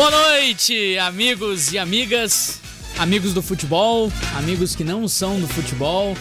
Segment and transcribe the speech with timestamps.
[0.00, 2.58] Boa noite, amigos e amigas,
[2.98, 6.16] amigos do futebol, amigos que não são do futebol,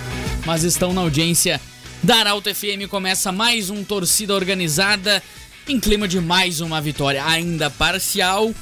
[0.45, 1.61] mas estão na audiência
[2.03, 2.89] da Arauto FM.
[2.89, 5.23] Começa mais um Torcida Organizada
[5.65, 8.53] em clima de mais uma vitória, ainda parcial,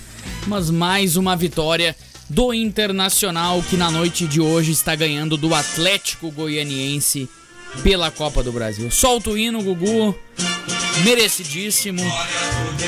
[0.45, 1.95] mas mais uma vitória
[2.30, 7.27] do Internacional que na noite de hoje está ganhando do Atlético Goianiense
[7.84, 8.89] pela Copa do Brasil.
[8.91, 10.16] Solta o hino, Gugu.
[11.04, 12.02] Merecidíssimo.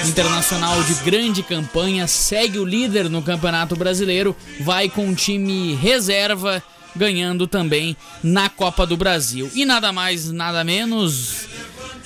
[0.07, 6.63] Internacional de grande campanha, segue o líder no Campeonato Brasileiro, vai com um time reserva,
[6.95, 9.49] ganhando também na Copa do Brasil.
[9.53, 11.47] E nada mais, nada menos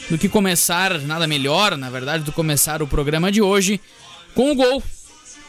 [0.10, 3.80] do que começar, nada melhor, na verdade, do que começar o programa de hoje
[4.34, 4.84] com o gol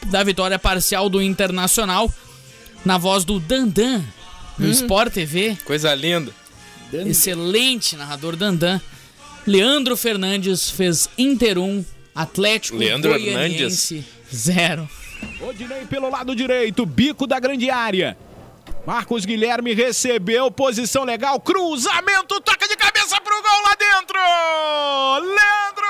[0.05, 2.11] da vitória parcial do Internacional
[2.83, 4.03] na voz do Dandan
[4.57, 5.57] no Sport TV.
[5.65, 6.31] Coisa linda.
[6.93, 8.79] Excelente narrador Dandan.
[9.45, 11.85] Leandro Fernandes fez Inter 1,
[12.15, 14.89] Atlético Leandro Goianiense 0.
[15.41, 18.17] Odinei pelo lado direito, bico da grande área.
[18.85, 24.19] Marcos Guilherme recebeu, posição legal, cruzamento, toca de cabeça pro gol lá dentro!
[25.35, 25.87] Leandro!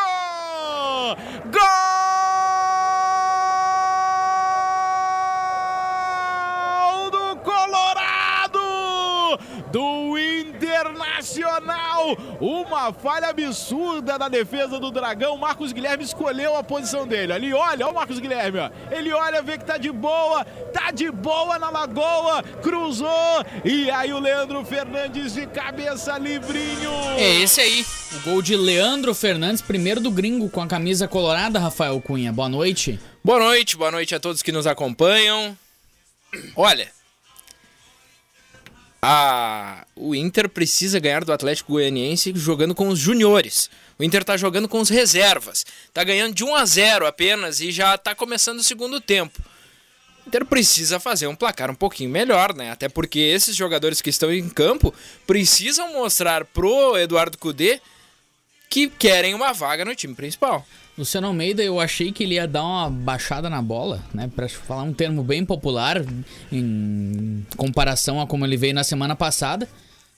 [6.72, 8.60] Gol do Colorado!
[9.72, 10.18] Do
[10.56, 12.18] Internacional!
[12.40, 15.38] Uma falha absurda na defesa do Dragão.
[15.38, 17.34] Marcos Guilherme escolheu a posição dele.
[17.34, 18.70] Ali, olha, olha o Marcos Guilherme, ó.
[18.92, 23.46] Ele olha, vê que tá de boa, tá de boa na lagoa, cruzou.
[23.64, 26.92] E aí o Leandro Fernandes de cabeça livrinho.
[27.18, 31.60] É esse aí, o gol de Leandro Fernandes, primeiro do gringo com a camisa colorada,
[31.60, 32.32] Rafael Cunha.
[32.32, 33.00] Boa noite.
[33.24, 35.58] Boa noite, boa noite a todos que nos acompanham.
[36.56, 36.88] Olha,
[39.08, 39.86] a...
[39.96, 43.70] o Inter precisa ganhar do Atlético Goianiense jogando com os juniores.
[44.00, 45.64] O Inter tá jogando com os reservas.
[45.94, 49.40] Tá ganhando de 1 a 0 apenas e já tá começando o segundo tempo.
[50.26, 52.72] O Inter precisa fazer um placar um pouquinho melhor, né?
[52.72, 54.92] Até porque esses jogadores que estão em campo
[55.28, 57.80] precisam mostrar pro Eduardo Cudê
[58.68, 60.66] que querem uma vaga no time principal.
[60.98, 64.32] Luciano Almeida, eu achei que ele ia dar uma baixada na bola, né?
[64.34, 66.06] Pra falar um termo bem popular
[66.50, 69.68] em comparação a como ele veio na semana passada.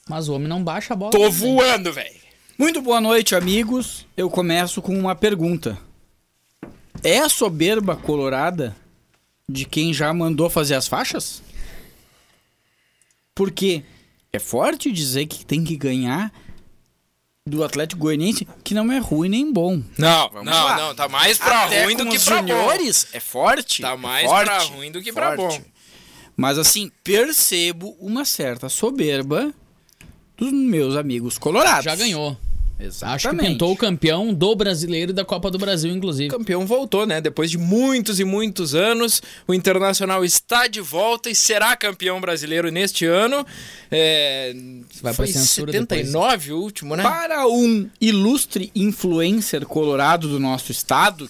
[0.07, 1.11] Mas o homem não baixa a bola.
[1.11, 2.15] Tô voando, velho.
[2.57, 4.05] Muito boa noite, amigos.
[4.15, 5.77] Eu começo com uma pergunta.
[7.03, 8.75] É a soberba colorada
[9.49, 11.41] de quem já mandou fazer as faixas?
[13.33, 13.83] Porque
[14.31, 16.31] é forte dizer que tem que ganhar
[17.47, 19.81] do Atlético Goianiense, que não é ruim nem bom.
[19.97, 20.77] Não, Vamos não, lá.
[20.77, 22.47] não, tá mais pra Até ruim do que os pra bom.
[22.47, 23.81] juniores é forte.
[23.81, 25.59] Tá é mais forte, pra ruim do que pra forte.
[25.59, 25.65] bom.
[26.35, 29.51] Mas assim, percebo uma certa soberba
[30.37, 31.85] dos meus amigos colorados.
[31.85, 32.37] Já ganhou.
[32.79, 33.15] Exatamente.
[33.15, 36.29] Acho que pintou o campeão do brasileiro e da Copa do Brasil, inclusive.
[36.33, 37.19] O campeão voltou, né?
[37.19, 42.71] Depois de muitos e muitos anos, o Internacional está de volta e será campeão brasileiro
[42.71, 43.45] neste ano.
[43.89, 44.53] É...
[45.01, 47.03] Vai pra Foi censura 79 o último, né?
[47.03, 51.27] Para um ilustre influencer colorado do nosso estado,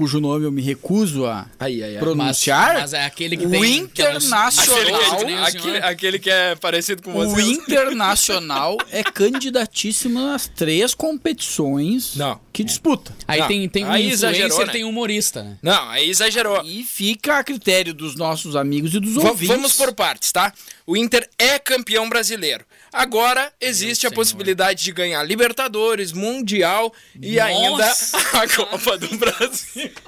[0.00, 1.98] cujo nome eu me recuso a Aí, aí, aí.
[1.98, 3.86] pronunciar, Mas, mas é aquele que o tem...
[3.86, 7.28] que é um- Internacional- Aquele que, é, o aquele, aquele que é parecido com o
[7.28, 7.42] você.
[7.42, 12.40] Internacional é candidatíssimo nas três competições Não.
[12.52, 13.14] que disputa.
[13.28, 14.72] Aí Não, tem, tem um aí influencer exagerou, e né?
[14.72, 15.58] tem um humorista, né?
[15.62, 16.62] Não, aí exagerou.
[16.64, 19.48] E fica a critério dos nossos amigos e dos Va- ouvintes.
[19.54, 20.52] Vamos por partes, tá?
[20.86, 22.64] O Inter é campeão brasileiro.
[22.92, 24.14] Agora existe a Senhor.
[24.16, 28.18] possibilidade de ganhar Libertadores, Mundial e ainda Nossa.
[28.38, 29.90] a Copa do Brasil.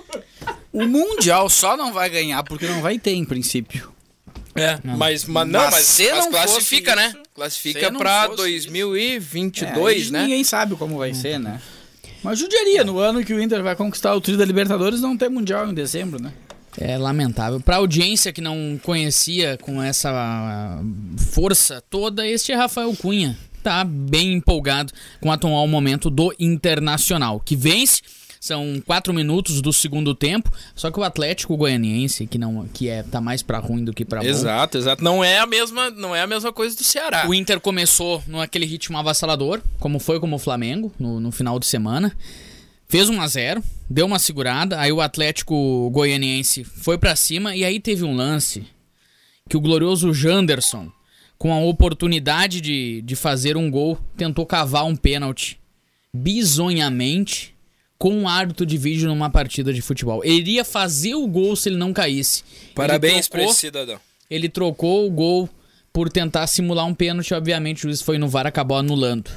[0.72, 3.92] O Mundial só não vai ganhar porque não vai ter em princípio.
[4.54, 7.14] É, mas, mas não, Mas mas, se mas não classifica, né?
[7.34, 10.22] Classifica não fosse 2022, É, né?
[10.22, 11.60] Ninguém sabe como vai ser, né?
[12.22, 15.28] Mas judiaria, no ano que o Inter vai conquistar o Tri da Libertadores, não ter
[15.28, 16.32] Mundial em dezembro, né?
[16.78, 17.60] É lamentável.
[17.60, 20.82] Pra audiência que não conhecia com essa ah,
[21.16, 23.36] força toda, este é Rafael Cunha.
[23.62, 28.02] Tá bem empolgado com o atual momento do Internacional, que vence.
[28.40, 30.50] São quatro minutos do segundo tempo.
[30.74, 34.04] Só que o Atlético Goianiense, que não que é tá mais pra ruim do que
[34.04, 34.26] pra bom.
[34.26, 35.04] Exato, exato.
[35.04, 37.24] Não é a mesma, não é a mesma coisa do Ceará.
[37.28, 41.66] O Inter começou naquele ritmo avassalador, como foi como o Flamengo no, no final de
[41.66, 42.12] semana.
[42.92, 47.64] Fez 1 a 0 deu uma segurada, aí o Atlético Goianiense foi pra cima e
[47.64, 48.66] aí teve um lance
[49.48, 50.92] que o glorioso Janderson,
[51.38, 55.58] com a oportunidade de, de fazer um gol, tentou cavar um pênalti
[56.12, 57.54] bizonhamente
[57.96, 60.22] com um árbitro de vídeo numa partida de futebol.
[60.22, 62.44] Ele iria fazer o gol se ele não caísse.
[62.74, 64.00] Parabéns ele pra trocou, esse cidadão.
[64.28, 65.48] ele trocou o gol
[65.94, 69.30] por tentar simular um pênalti, obviamente o juiz foi no VAR acabou anulando.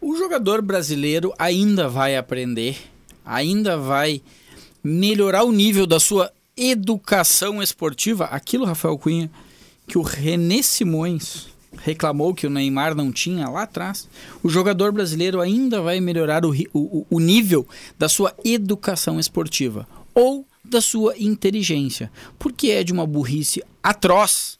[0.00, 2.78] O jogador brasileiro ainda vai aprender,
[3.24, 4.22] ainda vai
[4.82, 9.30] melhorar o nível da sua educação esportiva, aquilo, Rafael Cunha,
[9.86, 11.48] que o René Simões
[11.82, 14.08] reclamou que o Neymar não tinha lá atrás,
[14.42, 17.68] o jogador brasileiro ainda vai melhorar o, o, o nível
[17.98, 24.58] da sua educação esportiva ou da sua inteligência, porque é de uma burrice atroz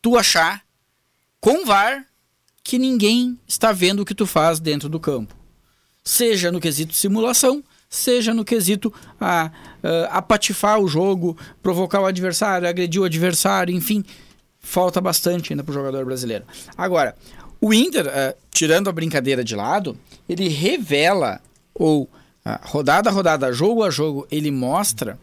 [0.00, 0.62] tu achar
[1.40, 2.06] com VAR
[2.70, 5.34] que ninguém está vendo o que tu faz dentro do campo.
[6.04, 9.50] Seja no quesito simulação, seja no quesito a,
[9.82, 14.04] a, apatifar o jogo, provocar o adversário, agredir o adversário, enfim,
[14.60, 16.44] falta bastante ainda para o jogador brasileiro.
[16.78, 17.16] Agora,
[17.60, 21.40] o Inter, uh, tirando a brincadeira de lado, ele revela,
[21.74, 22.08] ou uh,
[22.62, 25.18] rodada a rodada, jogo a jogo, ele mostra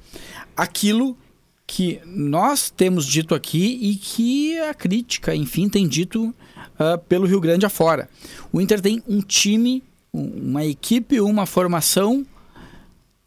[0.54, 1.18] aquilo
[1.66, 6.36] que nós temos dito aqui e que a crítica, enfim, tem dito
[6.80, 8.10] uh, pelo Rio Grande afora.
[8.52, 9.84] O Inter tem um time,
[10.14, 12.26] uma equipe, uma formação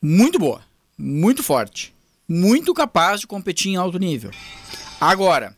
[0.00, 0.62] muito boa,
[0.96, 1.94] muito forte,
[2.28, 4.30] muito capaz de competir em alto nível.
[5.00, 5.56] Agora,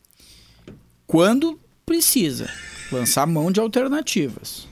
[1.07, 2.49] quando precisa
[2.91, 4.67] lançar mão de alternativas,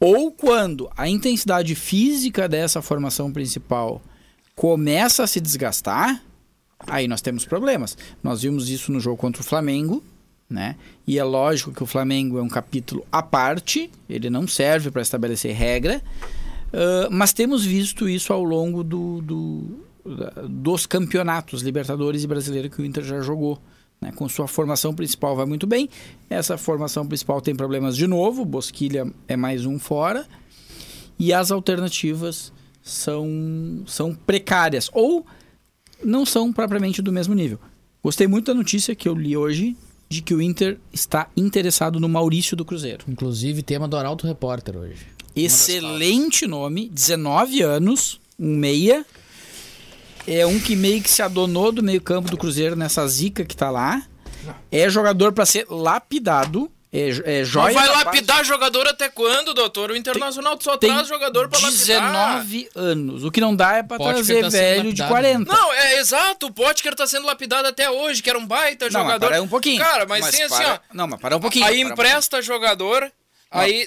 [0.00, 4.00] ou quando a intensidade física dessa formação principal
[4.54, 6.22] começa a se desgastar,
[6.86, 7.96] aí nós temos problemas.
[8.22, 10.02] Nós vimos isso no jogo contra o Flamengo,
[10.48, 10.76] né?
[11.06, 15.02] E é lógico que o Flamengo é um capítulo à parte, ele não serve para
[15.02, 16.02] estabelecer regra,
[16.68, 19.80] uh, mas temos visto isso ao longo do, do,
[20.48, 23.60] dos campeonatos Libertadores e Brasileiro que o Inter já jogou.
[24.00, 24.12] Né?
[24.12, 25.88] Com sua formação principal vai muito bem.
[26.30, 30.26] Essa formação principal tem problemas de novo, Bosquilha é mais um fora.
[31.18, 35.26] E as alternativas são, são precárias ou
[36.02, 37.58] não são propriamente do mesmo nível.
[38.02, 39.76] Gostei muito da notícia que eu li hoje
[40.08, 43.04] de que o Inter está interessado no Maurício do Cruzeiro.
[43.08, 45.06] Inclusive, tema do Arauto Repórter hoje.
[45.36, 49.04] Excelente nome, 19 anos, um meia.
[50.26, 53.70] É um que meio que se adonou do meio-campo do Cruzeiro nessa zica que tá
[53.70, 54.02] lá.
[54.70, 56.70] É jogador para ser lapidado.
[56.90, 57.74] É, é joia.
[57.74, 59.90] Mas vai lapidar jogador até quando, doutor?
[59.90, 63.24] O Internacional tem, só traz jogador pra 19 anos.
[63.24, 65.52] O que não dá é pra Potker trazer tá velho de 40.
[65.52, 66.46] Não, é exato.
[66.46, 69.26] O Potker tá sendo lapidado até hoje, que era um baita não, jogador.
[69.26, 69.82] Mas para um pouquinho.
[69.82, 70.78] Cara, mas, mas tem assim, ó.
[70.94, 71.66] Não, mas para um pouquinho.
[71.66, 73.60] Aí empresta um jogador, não.
[73.60, 73.86] aí.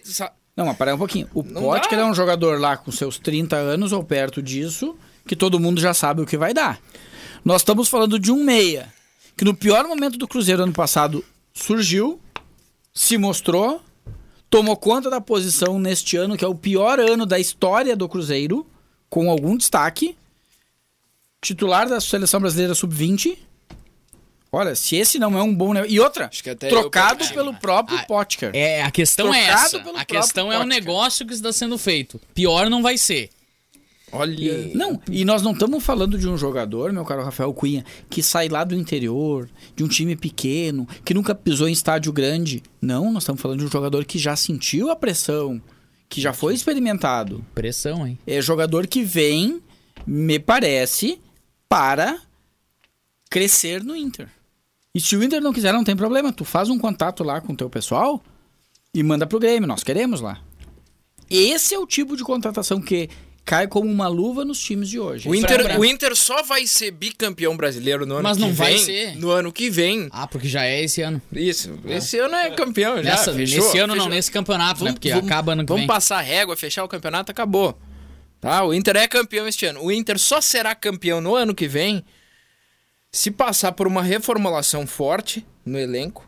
[0.55, 1.27] Não, mas para um pouquinho.
[1.33, 4.95] O Potker é um jogador lá com seus 30 anos ou perto disso,
[5.27, 6.79] que todo mundo já sabe o que vai dar.
[7.43, 8.93] Nós estamos falando de um meia,
[9.35, 12.21] que no pior momento do Cruzeiro ano passado surgiu
[12.93, 13.81] se mostrou,
[14.49, 18.67] tomou conta da posição neste ano, que é o pior ano da história do Cruzeiro,
[19.09, 20.17] com algum destaque.
[21.41, 23.37] Titular da seleção brasileira sub-20.
[24.51, 25.73] Olha, se esse não é um bom.
[25.85, 26.29] E outra,
[26.69, 28.51] trocado pelo próprio ah, Potker.
[28.53, 29.99] É, a questão é trocado é essa.
[30.01, 32.19] A questão é o negócio que está sendo feito.
[32.33, 33.29] Pior não vai ser.
[34.11, 34.35] Olha.
[34.35, 38.21] E, não, e nós não estamos falando de um jogador, meu caro Rafael Cunha, que
[38.21, 42.61] sai lá do interior, de um time pequeno, que nunca pisou em estádio grande.
[42.81, 45.61] Não, nós estamos falando de um jogador que já sentiu a pressão,
[46.09, 47.45] que já foi experimentado.
[47.55, 48.19] Pressão, hein?
[48.27, 49.61] É jogador que vem,
[50.05, 51.19] me parece,
[51.69, 52.19] para
[53.29, 54.27] crescer no Inter.
[54.93, 56.33] E se o Inter não quiser, não tem problema.
[56.33, 58.21] Tu faz um contato lá com o teu pessoal
[58.93, 59.67] e manda pro Grêmio.
[59.67, 60.41] Nós queremos lá.
[61.29, 63.09] Esse é o tipo de contratação que
[63.43, 65.27] cai como uma luva nos times de hoje.
[65.27, 68.55] O Inter, o Inter só vai ser bicampeão brasileiro no ano Mas que não vem.
[68.55, 69.15] vai ser.
[69.17, 70.07] No ano que vem.
[70.11, 71.21] Ah, porque já é esse ano.
[71.33, 71.77] Isso.
[71.85, 71.97] É.
[71.97, 73.11] Esse ano é campeão já.
[73.11, 74.07] Nessa, fechou, nesse ano fechou.
[74.07, 74.93] não, nesse campeonato, vamos, né?
[74.93, 75.87] Porque vamos, acaba ano que Vamos vem.
[75.87, 77.77] passar a régua, fechar o campeonato, acabou.
[78.39, 78.63] Tá?
[78.63, 79.83] O Inter é campeão este ano.
[79.83, 82.03] O Inter só será campeão no ano que vem
[83.11, 86.25] se passar por uma reformulação forte no elenco,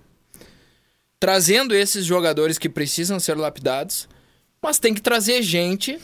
[1.20, 4.08] trazendo esses jogadores que precisam ser lapidados,
[4.62, 5.98] mas tem que trazer gente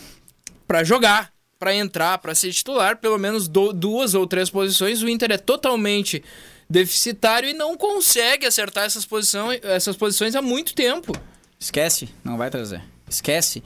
[0.69, 5.01] para jogar, para entrar, para ser titular, pelo menos do, duas ou três posições.
[5.01, 6.23] O Inter é totalmente
[6.69, 9.07] deficitário e não consegue acertar essas,
[9.63, 11.11] essas posições há muito tempo.
[11.59, 12.83] Esquece, não vai trazer.
[13.09, 13.63] Esquece.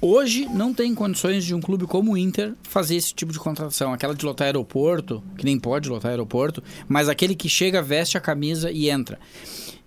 [0.00, 3.92] Hoje não tem condições de um clube como o Inter fazer esse tipo de contratação.
[3.92, 8.20] Aquela de lotar aeroporto, que nem pode lotar aeroporto, mas aquele que chega, veste a
[8.20, 9.18] camisa e entra.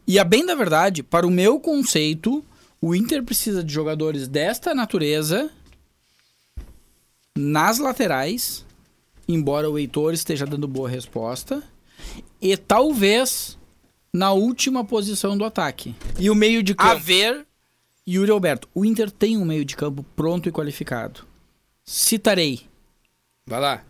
[0.05, 2.43] E a bem da verdade, para o meu conceito,
[2.81, 5.49] o Inter precisa de jogadores desta natureza
[7.37, 8.65] nas laterais,
[9.27, 11.63] embora o Heitor esteja dando boa resposta,
[12.41, 13.57] e talvez
[14.13, 15.95] na última posição do ataque.
[16.19, 16.91] E o meio de campo?
[16.91, 17.45] A ver,
[18.07, 21.21] Yuri Alberto, o Inter tem um meio de campo pronto e qualificado.
[21.85, 22.61] Citarei.
[23.45, 23.83] Vai lá.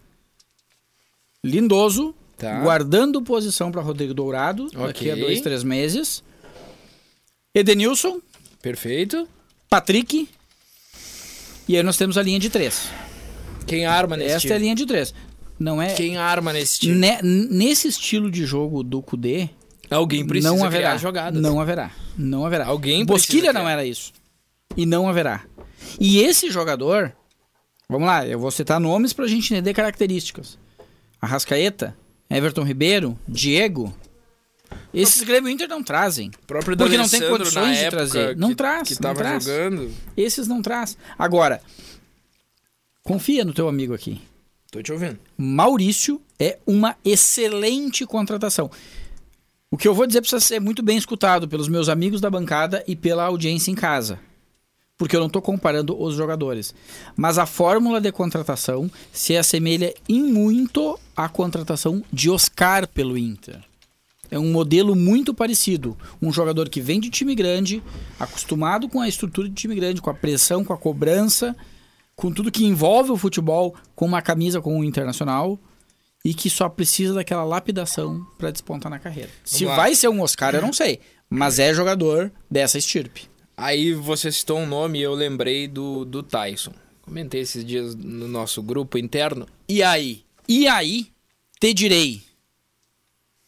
[1.44, 2.62] Lindoso, tá.
[2.62, 4.88] guardando posição para Rodrigo Dourado okay.
[4.88, 6.24] daqui a dois, três meses.
[7.54, 8.20] Edenilson.
[8.62, 9.28] Perfeito.
[9.70, 10.28] Patrick.
[11.68, 12.90] E aí nós temos a linha de três.
[13.68, 15.14] Quem arma nesse Esta é a linha de três.
[15.60, 16.96] não é Quem arma nesse time?
[16.96, 19.50] ne- nesse estilo de jogo do Kudê,
[19.90, 21.42] Alguém precisa não criar haverá jogadas.
[21.42, 21.92] Não haverá.
[22.18, 22.66] Não haverá.
[22.66, 23.74] Alguém Bosquilha não criar.
[23.74, 24.12] era isso.
[24.76, 25.44] E não haverá.
[26.00, 27.14] E esse jogador,
[27.88, 30.58] vamos lá, eu vou citar nomes pra gente entender características.
[31.22, 31.96] Arrascaeta,
[32.30, 33.94] Everton Ribeiro, Diego.
[34.94, 36.32] Esses Grêmio Inter não trazem.
[36.46, 38.36] Próprio Porque não tem condições de trazer.
[38.36, 39.44] Não que, traz, Que não tava traz.
[39.46, 39.92] jogando.
[40.16, 40.98] Esses não traz.
[41.18, 41.62] Agora,
[43.08, 44.20] confia no teu amigo aqui.
[44.70, 45.18] Tô te ouvindo.
[45.38, 48.70] Maurício é uma excelente contratação.
[49.72, 52.84] O que eu vou dizer precisa ser muito bem escutado pelos meus amigos da bancada
[52.86, 54.20] e pela audiência em casa.
[54.98, 56.76] Porque eu não estou comparando os jogadores.
[57.16, 63.64] Mas a fórmula de contratação se assemelha em muito à contratação de Oscar pelo Inter.
[64.30, 65.98] É um modelo muito parecido.
[66.22, 67.82] Um jogador que vem de time grande,
[68.20, 71.56] acostumado com a estrutura de time grande, com a pressão, com a cobrança,
[72.18, 75.58] com tudo que envolve o futebol, com uma camisa com o Internacional
[76.26, 79.30] e que só precisa daquela lapidação para despontar na carreira.
[79.46, 83.30] Se vai ser um Oscar, eu não sei, mas é jogador dessa estirpe.
[83.56, 86.74] Aí você citou um nome e eu lembrei do, do Tyson.
[87.04, 89.48] Comentei esses dias no nosso grupo interno.
[89.70, 90.26] E aí?
[90.50, 91.08] E aí,
[91.60, 92.24] te direi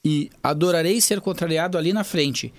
[0.06, 2.54] e adorarei ser contrariado ali na frente.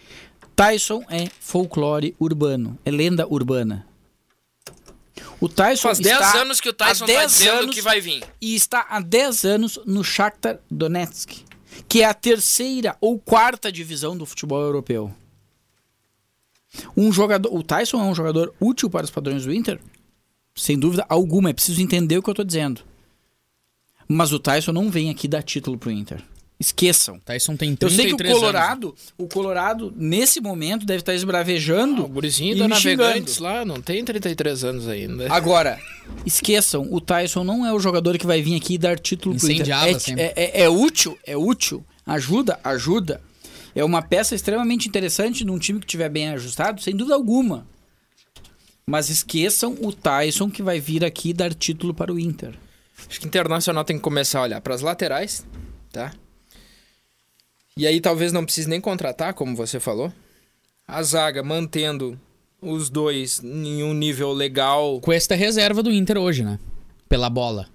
[0.57, 3.87] Tyson é folclore urbano, é lenda urbana.
[5.41, 8.01] O Tyson Faz 10 está anos que o Tyson tá 10 dizendo anos que vai
[8.01, 8.23] vir.
[8.41, 11.45] e está há 10 anos no Shakhtar Donetsk,
[11.89, 15.15] que é a terceira ou quarta divisão do futebol europeu.
[16.97, 19.81] Um jogador, o Tyson é um jogador útil para os padrões do Inter?
[20.55, 22.83] Sem dúvida alguma, é preciso entender o que eu estou dizendo.
[24.07, 26.23] Mas o Tyson não vem aqui dar título pro Inter.
[26.61, 27.19] Esqueçam.
[27.21, 28.39] Tyson tem Eu 33 sei que o anos.
[28.39, 33.55] Colorado, o Colorado nesse momento deve estar esbravejando O gurizinho e da Navegantes xingando.
[33.59, 35.33] lá não tem 33 anos ainda.
[35.33, 35.81] Agora,
[36.27, 39.47] esqueçam, o Tyson não é o jogador que vai vir aqui e dar título pro
[39.47, 39.57] Inter.
[39.57, 41.83] Incendiava É, é, é- é útil, é útil.
[42.07, 43.23] Ajuda, ajuda.
[43.75, 47.67] É uma peça extremamente interessante num time que estiver bem ajustado, sem dúvida alguma.
[48.85, 52.53] Mas esqueçam o Tyson que vai vir aqui dar título para o Inter.
[53.09, 55.47] Acho que o Internacional tem que começar a olhar para as laterais,
[55.93, 56.13] tá?
[57.77, 60.13] E aí talvez não precise nem contratar, como você falou.
[60.87, 62.19] A zaga mantendo
[62.61, 65.01] os dois em um nível legal.
[65.01, 66.59] Cuesta é reserva do Inter hoje, né?
[67.09, 67.69] Pela bola.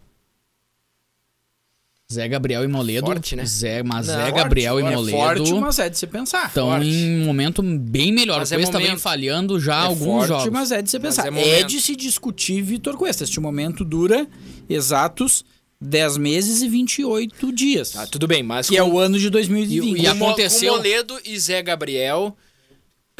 [2.11, 3.07] Zé Gabriel e Moledo.
[3.07, 3.43] Forte, né?
[3.45, 6.47] Zé, mas Zé forte, Gabriel e Moledo Forte, mas é de se pensar.
[6.47, 8.39] estão em um momento bem melhor.
[8.39, 9.01] Mas o é Cuesta vem momento.
[9.01, 10.49] falhando já É alguns forte, jogos.
[10.49, 11.33] mas é de se Mas pensar.
[11.35, 13.23] é É, de se discutir Vitor Cuesta.
[13.23, 14.27] Este momento dura
[14.69, 15.43] exatos
[15.81, 17.91] 10 meses e 28 dias.
[17.91, 19.99] Tá, tudo bem, mas que com, é o ano de E- 2020.
[19.99, 22.35] e Mo- aconteceu- com Moledo e Zé Gabriel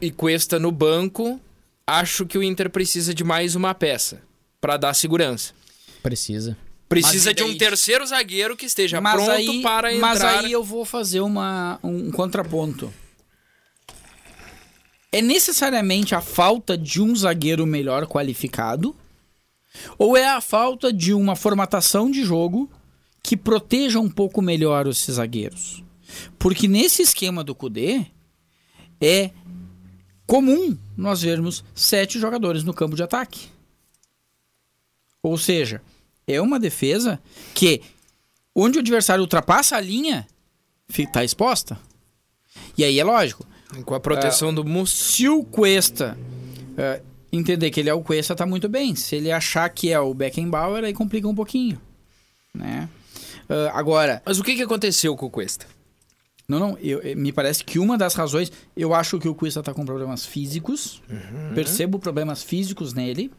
[0.02, 1.40] e Cuesta no banco,
[1.86, 4.22] acho que o Inter precisa de mais uma peça
[4.62, 5.54] para dar segurança.
[6.02, 6.58] Precisa.
[6.88, 10.08] Precisa e de um terceiro zagueiro que esteja mas pronto aí, para entrar.
[10.08, 12.94] Mas aí eu vou fazer uma, um contraponto.
[15.12, 18.96] É necessariamente a falta de um zagueiro melhor qualificado?
[19.98, 22.70] Ou é a falta de uma formatação de jogo
[23.22, 25.84] que proteja um pouco melhor esses zagueiros?
[26.38, 28.05] Porque nesse esquema do Kudê
[29.01, 29.32] é
[30.25, 33.48] comum nós vermos sete jogadores no campo de ataque.
[35.22, 35.82] Ou seja,
[36.27, 37.20] é uma defesa
[37.53, 37.82] que
[38.53, 40.27] onde o adversário ultrapassa a linha,
[40.88, 41.77] está exposta.
[42.77, 43.46] E aí é lógico,
[43.84, 44.96] Com a proteção do Musto.
[44.96, 46.17] se o Cuesta
[46.77, 47.01] eh,
[47.36, 48.96] entender que ele é o Cuesta, tá muito bem.
[48.96, 51.80] Se ele achar que é o Beckenbauer, aí complica um pouquinho.
[52.54, 52.88] Né?
[53.50, 55.65] Ah, agora, Mas o que, que aconteceu com o Cuesta?
[56.48, 59.63] não, não, eu- eh, me parece que uma das razões, eu acho que o Cuesta
[59.63, 61.01] tá com problemas físicos,
[61.56, 63.32] percebo problemas físicos nele,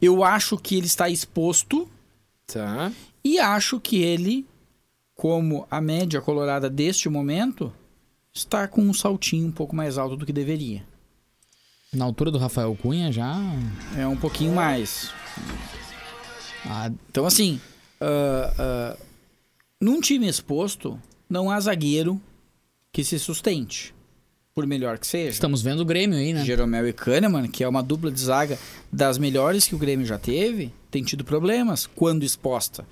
[0.00, 1.88] eu acho que ele está exposto
[2.46, 2.92] Tá.
[3.24, 4.46] e acho que ele,
[5.16, 7.72] como a média colorada deste momento,
[8.32, 10.84] está com um saltinho um pouco mais alto do que deveria.
[11.92, 13.34] Na altura do Rafael Cunha já.
[13.96, 15.10] É um pouquinho mais.
[16.66, 17.58] Ah, Então, assim,
[18.00, 18.96] ah, ah,
[19.80, 22.20] num time exposto, não há zagueiro
[22.92, 23.94] que se sustente,
[24.54, 25.30] por melhor que seja.
[25.30, 26.44] estamos vendo o Grêmio aí, né?
[26.44, 28.58] Jeromel e Kahneman, que é uma dupla de zaga
[28.92, 32.86] das melhores que o Grêmio já teve, tem tido problemas quando exposta.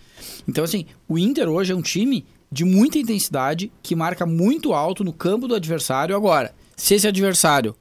[0.48, 5.02] Então, assim, o Inter hoje é um time de muita intensidade, que marca muito alto
[5.04, 6.16] no campo do adversário.
[6.16, 7.74] Agora, se esse adversário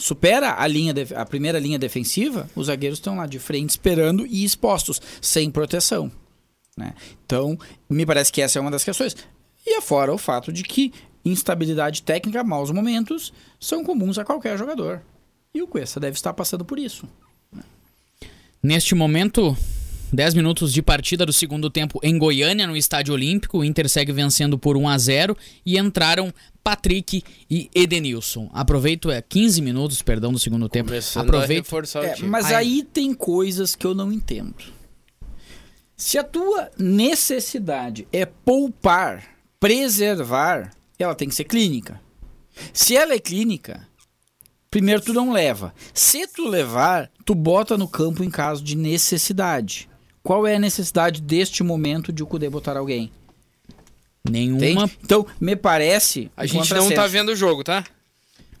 [0.00, 4.26] supera a, linha def- a primeira linha defensiva, os zagueiros estão lá de frente esperando
[4.26, 6.10] e expostos, sem proteção.
[6.76, 6.94] né?
[7.24, 9.14] Então, me parece que essa é uma das questões.
[9.66, 10.92] E afora o fato de que
[11.24, 15.02] instabilidade técnica, maus momentos, são comuns a qualquer jogador.
[15.54, 17.06] E o Cuesta deve estar passando por isso.
[18.62, 19.56] Neste momento,
[20.12, 23.58] 10 minutos de partida do segundo tempo em Goiânia, no Estádio Olímpico.
[23.58, 26.32] O Inter segue vencendo por 1 a 0 e entraram
[26.64, 28.50] Patrick e Edenilson.
[28.52, 30.88] Aproveito, é 15 minutos, perdão, do segundo tempo.
[30.88, 31.64] Começando a Aproveito.
[31.64, 32.54] reforçar o É, mas Ai.
[32.54, 34.56] aí tem coisas que eu não entendo.
[35.96, 39.22] Se a tua necessidade é poupar,
[39.60, 42.00] preservar, ela tem que ser clínica.
[42.72, 43.86] Se ela é clínica,
[44.70, 45.74] primeiro tu não leva.
[45.92, 49.89] Se tu levar, tu bota no campo em caso de necessidade.
[50.30, 53.10] Qual é a necessidade deste momento de o Cudê botar alguém?
[54.30, 54.64] Nenhuma.
[54.64, 54.98] Entende?
[55.02, 56.30] Então, me parece.
[56.36, 56.94] A gente não contrassenso.
[56.94, 57.82] tá vendo o jogo, tá?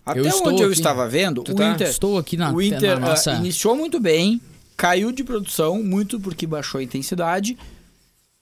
[0.04, 0.74] Até Eu estou onde eu aqui.
[0.74, 1.70] estava vendo, Tu o tá?
[1.70, 3.34] Inter, Estou aqui na, o Inter na ah, nossa.
[3.34, 4.40] iniciou muito bem,
[4.76, 7.56] caiu de produção, muito porque baixou a intensidade,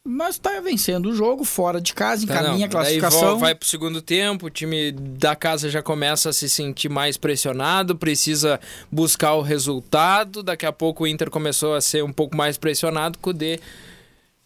[0.07, 2.65] mas está vencendo o jogo fora de casa, Tá, encaminha não.
[2.67, 3.31] a classificação.
[3.33, 7.17] Daí vai pro segundo tempo, o time da casa já começa a se sentir mais
[7.17, 8.59] pressionado, precisa
[8.91, 10.43] buscar o resultado.
[10.43, 13.61] Daqui a pouco o Inter começou a ser um pouco mais pressionado, o Kudê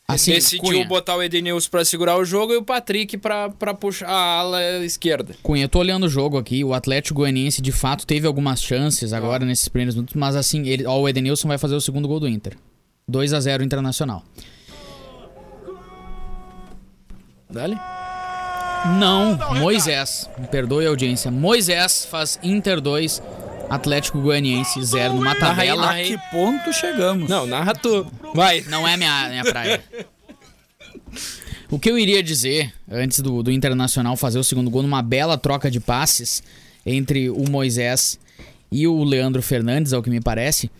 [0.08, 0.84] Assim, decidiu Cunha.
[0.84, 4.84] botar o Edenilson pra segurar o jogo e o Patrick pra, pra puxar a ala
[4.84, 5.34] esquerda.
[5.42, 6.62] Cunha, eu tô olhando o jogo aqui.
[6.64, 10.84] O Atlético Goianiense, de fato, teve algumas chances agora nesses primeiros minutos, mas assim, ele,
[10.84, 12.58] ó, o Edenilson vai fazer o segundo gol do Inter.
[13.08, 14.22] 2 a 0 Internacional.
[17.52, 17.78] Dale?
[18.98, 20.28] Não, Moisés.
[20.38, 21.30] Me perdoe a audiência.
[21.30, 23.22] Moisés faz Inter 2,
[23.68, 25.90] Atlético Goianiense 0 numa tabela.
[25.90, 27.28] A que ponto chegamos?
[27.28, 28.06] Não, narra tu.
[28.34, 28.62] Vai.
[28.62, 29.84] Não é minha, minha praia.
[31.70, 35.38] O que eu iria dizer, antes do, do Internacional fazer o segundo gol, numa bela
[35.38, 36.42] troca de passes
[36.84, 38.18] entre o Moisés
[38.70, 40.70] e o Leandro Fernandes, ao que me parece,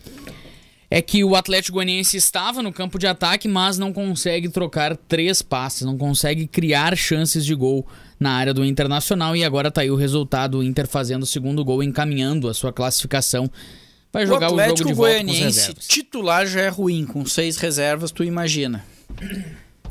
[0.95, 5.41] é que o Atlético Goianiense estava no campo de ataque, mas não consegue trocar três
[5.41, 7.83] passes, não consegue criar chances de gol
[8.19, 11.65] na área do Internacional e agora tá aí o resultado, o Inter fazendo o segundo
[11.65, 13.49] gol, encaminhando a sua classificação.
[14.11, 15.87] Vai o jogar o, Atlético jogo de volta com os Goianiense reservas.
[15.87, 18.85] titular já é ruim, com seis reservas, tu imagina.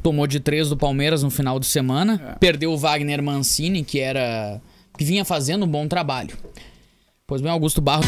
[0.04, 2.38] tomou de três do Palmeiras no final de semana, É.
[2.38, 4.60] perdeu o Wagner Mancini, que era
[4.97, 6.38] que vinha fazendo um bom trabalho.
[7.26, 8.06] Pois bem, Augusto Barros.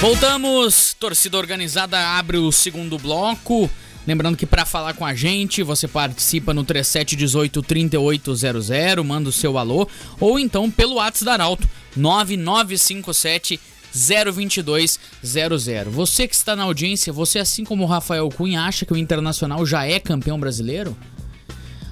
[0.00, 3.68] Voltamos, torcida organizada abre o segundo bloco.
[4.06, 9.58] Lembrando que para falar com a gente, você participa no 3718 3800, manda o seu
[9.58, 9.88] alô,
[10.20, 13.58] ou então pelo WhatsApp da Arauto, 9957
[13.92, 15.92] 02200.
[15.92, 19.66] Você que está na audiência, você assim como o Rafael Cunha acha que o Internacional
[19.66, 20.96] já é campeão brasileiro?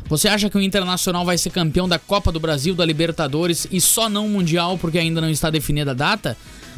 [0.09, 3.81] Você acha que o Internacional vai ser campeão da Copa do Brasil, da Libertadores e
[3.81, 6.37] só não Mundial porque ainda não está definida a data?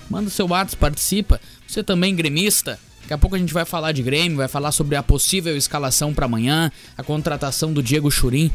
[0.08, 1.40] Manda seu WhatsApp, participa.
[1.66, 2.78] Você também gremista?
[3.02, 6.12] Daqui a pouco a gente vai falar de Grêmio, vai falar sobre a possível escalação
[6.12, 8.50] para amanhã, a contratação do Diego Churin.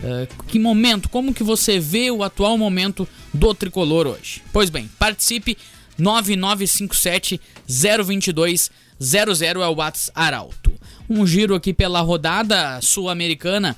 [0.00, 4.40] Uh, que momento, como que você vê o atual momento do tricolor hoje?
[4.52, 5.58] Pois bem, participe
[5.98, 10.72] 9957 022 00 é o WhatsApp Arauto.
[11.10, 13.76] Um giro aqui pela rodada sul-americana.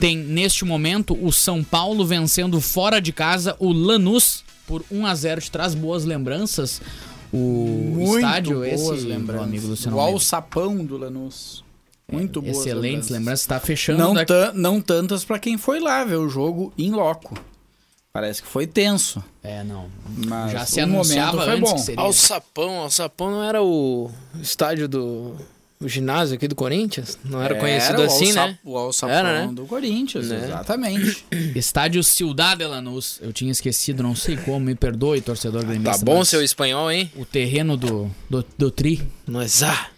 [0.00, 4.42] Tem neste momento o São Paulo vencendo fora de casa o Lanús
[4.72, 6.80] por 1 a 0 Te traz boas lembranças.
[7.30, 9.46] O Muito estádio boas esse, lembranças.
[9.46, 10.16] amigo Luciano o Almeida.
[10.16, 11.62] alçapão do Lanús.
[12.10, 13.46] Muito boas Excelentes lembranças.
[13.46, 16.90] Tá Não, fechando daqui- tan- não tantas pra quem foi lá ver o jogo em
[16.90, 17.34] loco.
[18.12, 19.86] Parece que foi tenso, É, não.
[20.26, 21.76] mas Já se o anunciava momento foi antes bom.
[21.76, 22.00] que seria.
[22.02, 24.10] Alçapão, Alçapão não era o
[24.42, 25.34] estádio do
[25.82, 27.18] o ginásio aqui do Corinthians?
[27.24, 28.58] Não era, conhecido o assim, né?
[28.64, 29.52] O alçapão Era, né?
[29.52, 30.44] do Corinthians, Né?
[30.44, 31.24] exatamente.
[31.54, 33.18] Estádio Ciudad Lanús.
[33.20, 35.98] Eu tinha esquecido, não sei como, me perdoe, torcedor gremista.
[35.98, 37.10] Tá bom seu espanhol, hein?
[37.16, 39.02] O terreno do, do, do Tri.
[39.26, 39.88] Nós ah.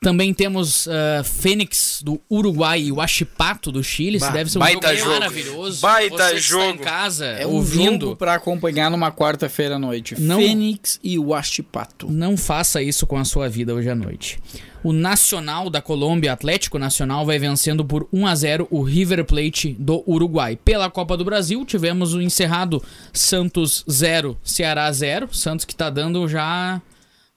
[0.00, 4.18] Também temos ah, Fênix do Uruguai e o Achipato do Chile.
[4.18, 5.12] Isso Bah, deve ser um baita jogo, jogo.
[5.20, 5.80] maravilhoso.
[5.80, 6.62] Baita Você jogo.
[6.66, 8.06] Está em casa, É um ouvindo.
[8.06, 10.14] jogo pra acompanhar numa quarta-feira à noite.
[10.20, 12.08] Não- Fênix e o Achipato.
[12.08, 14.38] Não faça isso com a sua vida hoje à noite.
[14.84, 19.74] O Nacional da Colômbia, Atlético Nacional, vai vencendo por 1 a 0 o River Plate
[19.76, 20.56] do Uruguai.
[20.64, 22.80] Pela Copa do Brasil, tivemos o encerrado
[23.12, 25.28] Santos 0, Ceará 0.
[25.34, 26.80] Santos que tá dando já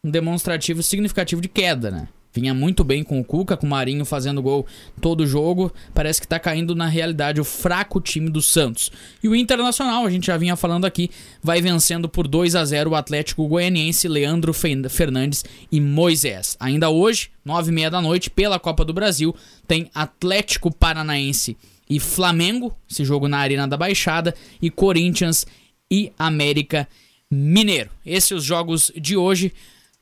[0.03, 2.07] um demonstrativo significativo de queda, né?
[2.33, 4.65] Vinha muito bem com o Cuca, com o Marinho fazendo gol
[5.01, 5.71] todo jogo.
[5.93, 8.89] Parece que tá caindo na realidade o fraco time do Santos.
[9.21, 11.09] E o Internacional, a gente já vinha falando aqui,
[11.43, 16.55] vai vencendo por 2 a 0 o Atlético Goianiense, Leandro Fernandes e Moisés.
[16.59, 19.35] Ainda hoje, 9h30 da noite, pela Copa do Brasil,
[19.67, 21.57] tem Atlético Paranaense
[21.89, 25.45] e Flamengo, esse jogo na Arena da Baixada, e Corinthians
[25.91, 26.87] e América
[27.29, 27.89] Mineiro.
[28.05, 29.51] Esses os jogos de hoje.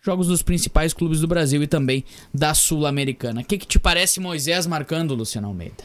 [0.10, 3.42] Jogos dos principais clubes do Brasil e também da Sul-Americana.
[3.42, 5.84] O que, que te parece Moisés marcando, Luciano Almeida?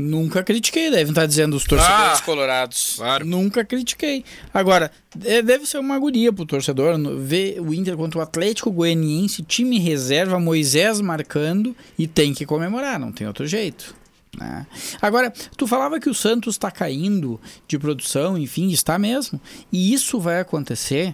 [0.00, 2.94] Nunca critiquei, devem estar dizendo os torcedores Ah, colorados.
[2.98, 3.24] claro.
[3.26, 4.24] Nunca critiquei.
[4.54, 4.92] Agora,
[5.24, 9.80] é- deve ser uma agonia pro torcedor ver o Inter contra o Atlético Goianiense, time
[9.80, 13.96] reserva, Moisés marcando e tem que comemorar, não tem outro jeito.
[14.38, 14.64] né?
[15.02, 19.40] Agora, tu falava que o Santos está caindo de produção, enfim, está mesmo.
[19.72, 21.12] E isso vai acontecer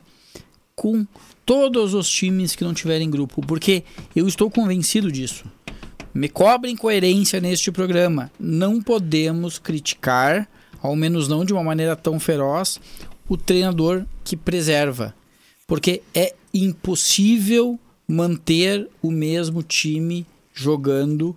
[0.76, 1.06] com
[1.44, 5.44] todos os times que não tiverem grupo, porque eu estou convencido disso.
[6.12, 8.30] Me cobrem coerência neste programa.
[8.38, 10.48] Não podemos criticar,
[10.80, 12.80] ao menos não de uma maneira tão feroz,
[13.28, 15.14] o treinador que preserva.
[15.66, 21.36] Porque é impossível manter o mesmo time jogando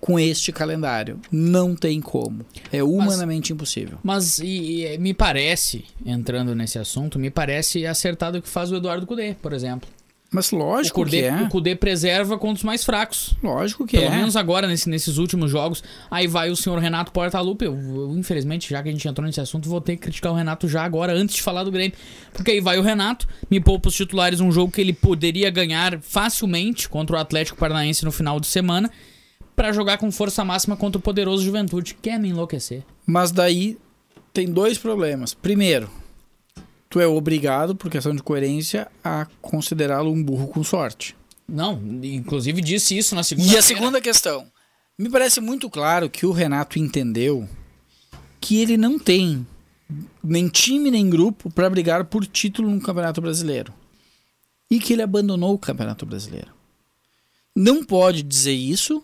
[0.00, 1.20] com este calendário.
[1.30, 2.44] Não tem como.
[2.72, 3.98] É humanamente impossível.
[4.02, 8.76] Mas e- e me parece, entrando nesse assunto, me parece acertado o que faz o
[8.76, 9.88] Eduardo Cudê, por exemplo.
[10.32, 11.42] Mas O lógico Cudê, que é.
[11.42, 13.34] o Cudê preserva contra os mais fracos.
[13.42, 14.16] Lógico que Pelo é.
[14.16, 15.82] menos agora, nesse- nesses últimos jogos.
[16.08, 17.64] Aí vai o senhor Renato Portaluppi.
[17.64, 20.36] Eu, eu, infelizmente, já que a gente entrou nesse assunto, vou ter que criticar o
[20.36, 21.94] Renato já agora, antes de falar do Grêmio.
[22.32, 25.98] Porque aí vai o Renato, me poupa os titulares um jogo que ele poderia ganhar
[26.00, 28.88] facilmente contra o Atlético Paranaense no final de semana,
[29.54, 31.94] pra jogar com força máxima contra o poderoso Juventude.
[31.94, 32.82] Quer me enlouquecer?
[33.06, 33.78] Mas daí
[34.32, 35.34] tem dois problemas.
[35.34, 35.90] Primeiro,
[36.88, 41.16] tu é obrigado, por questão de coerência, a considerá-lo um burro com sorte.
[41.48, 44.46] Não, inclusive disse isso na segunda E a segunda questão.
[44.96, 47.48] Me parece muito claro que o Renato entendeu
[48.40, 49.46] que ele não tem
[50.22, 53.72] nem time nem grupo para brigar por título no Campeonato Brasileiro.
[54.70, 56.52] E que ele abandonou o Campeonato Brasileiro.
[57.56, 59.02] Não pode dizer isso,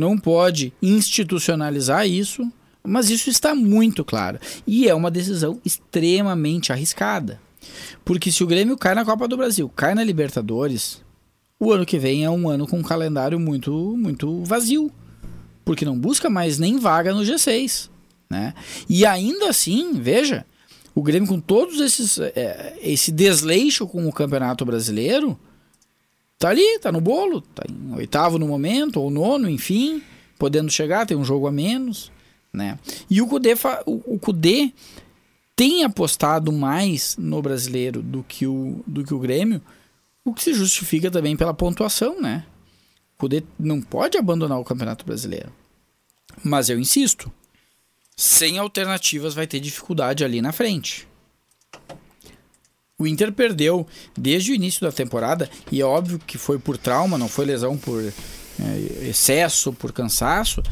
[0.00, 2.50] não pode institucionalizar isso,
[2.82, 4.40] mas isso está muito claro.
[4.66, 7.38] E é uma decisão extremamente arriscada.
[8.04, 11.02] Porque se o Grêmio cai na Copa do Brasil, cai na Libertadores,
[11.58, 14.90] o ano que vem é um ano com um calendário muito, muito vazio.
[15.62, 17.90] Porque não busca mais nem vaga no G6.
[18.30, 18.54] Né?
[18.88, 20.46] E ainda assim, veja,
[20.94, 22.18] o Grêmio com todos esses.
[22.18, 25.38] é, esse desleixo com o Campeonato Brasileiro.
[26.40, 30.02] Tá ali, tá no bolo, tá em oitavo no momento, ou nono, enfim,
[30.38, 32.10] podendo chegar, tem um jogo a menos,
[32.50, 32.78] né?
[33.10, 33.52] E o Cudê,
[33.84, 34.72] o, o Cudê
[35.54, 39.60] tem apostado mais no brasileiro do que o, do que o Grêmio,
[40.24, 42.46] o que se justifica também pela pontuação, né?
[43.16, 45.52] O Cudê não pode abandonar o Campeonato Brasileiro.
[46.42, 47.30] Mas eu insisto,
[48.16, 51.06] sem alternativas vai ter dificuldade ali na frente.
[53.00, 57.16] O Inter perdeu desde o início da temporada, e é óbvio que foi por trauma,
[57.16, 60.62] não foi lesão por é, excesso, por cansaço,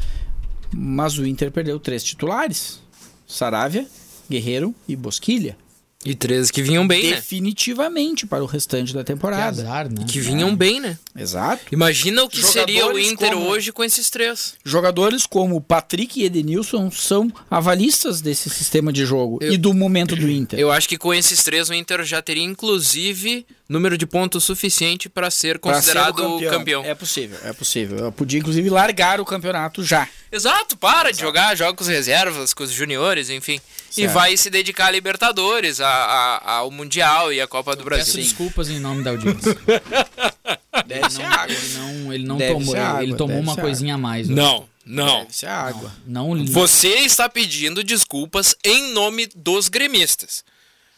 [0.71, 2.81] mas o Inter perdeu três titulares:
[3.27, 3.87] Saravia,
[4.29, 5.57] Guerreiro e Bosquilha.
[6.05, 7.15] E três que vinham bem, né?
[7.17, 9.47] Definitivamente para o restante da Que temporada.
[9.61, 10.05] azar, né?
[10.07, 10.97] Que vinham bem, né?
[11.13, 11.61] Exato.
[11.73, 14.53] Imagina o que seria o Jogadores Inter como- hoje com esses três.
[14.63, 20.15] Jogadores como Patrick e Edenilson são avalistas desse sistema de jogo Eu- e do momento
[20.15, 20.57] do Inter.
[20.57, 25.09] Eu acho que com esses três o Inter já teria, inclusive, número de pontos suficiente
[25.09, 26.85] para ser Pra ser considerado o campeão.
[26.85, 27.97] É possível, é possível.
[27.97, 30.07] Eu podia, inclusive, largar o campeonato já.
[30.31, 33.59] Exato, para de jogar, joga com os reservas, com os juniores, enfim.
[33.91, 34.13] E Certo.
[34.13, 38.23] vai se dedicar à Libertadores, a- a- ao Mundial e à Copa do Peço Brasil.
[38.23, 39.57] desculpas em nome da audiência.
[40.85, 41.53] Deve Ele ser não, água.
[41.55, 44.27] ele não, ele não Deve tomou, ser água, ele tomou deve uma coisinha a mais.
[44.27, 44.35] hoje.
[44.35, 45.19] Não, não.
[45.21, 45.91] Deve ser água.
[46.05, 50.43] Não, li- Você está pedindo desculpas em nome dos gremistas.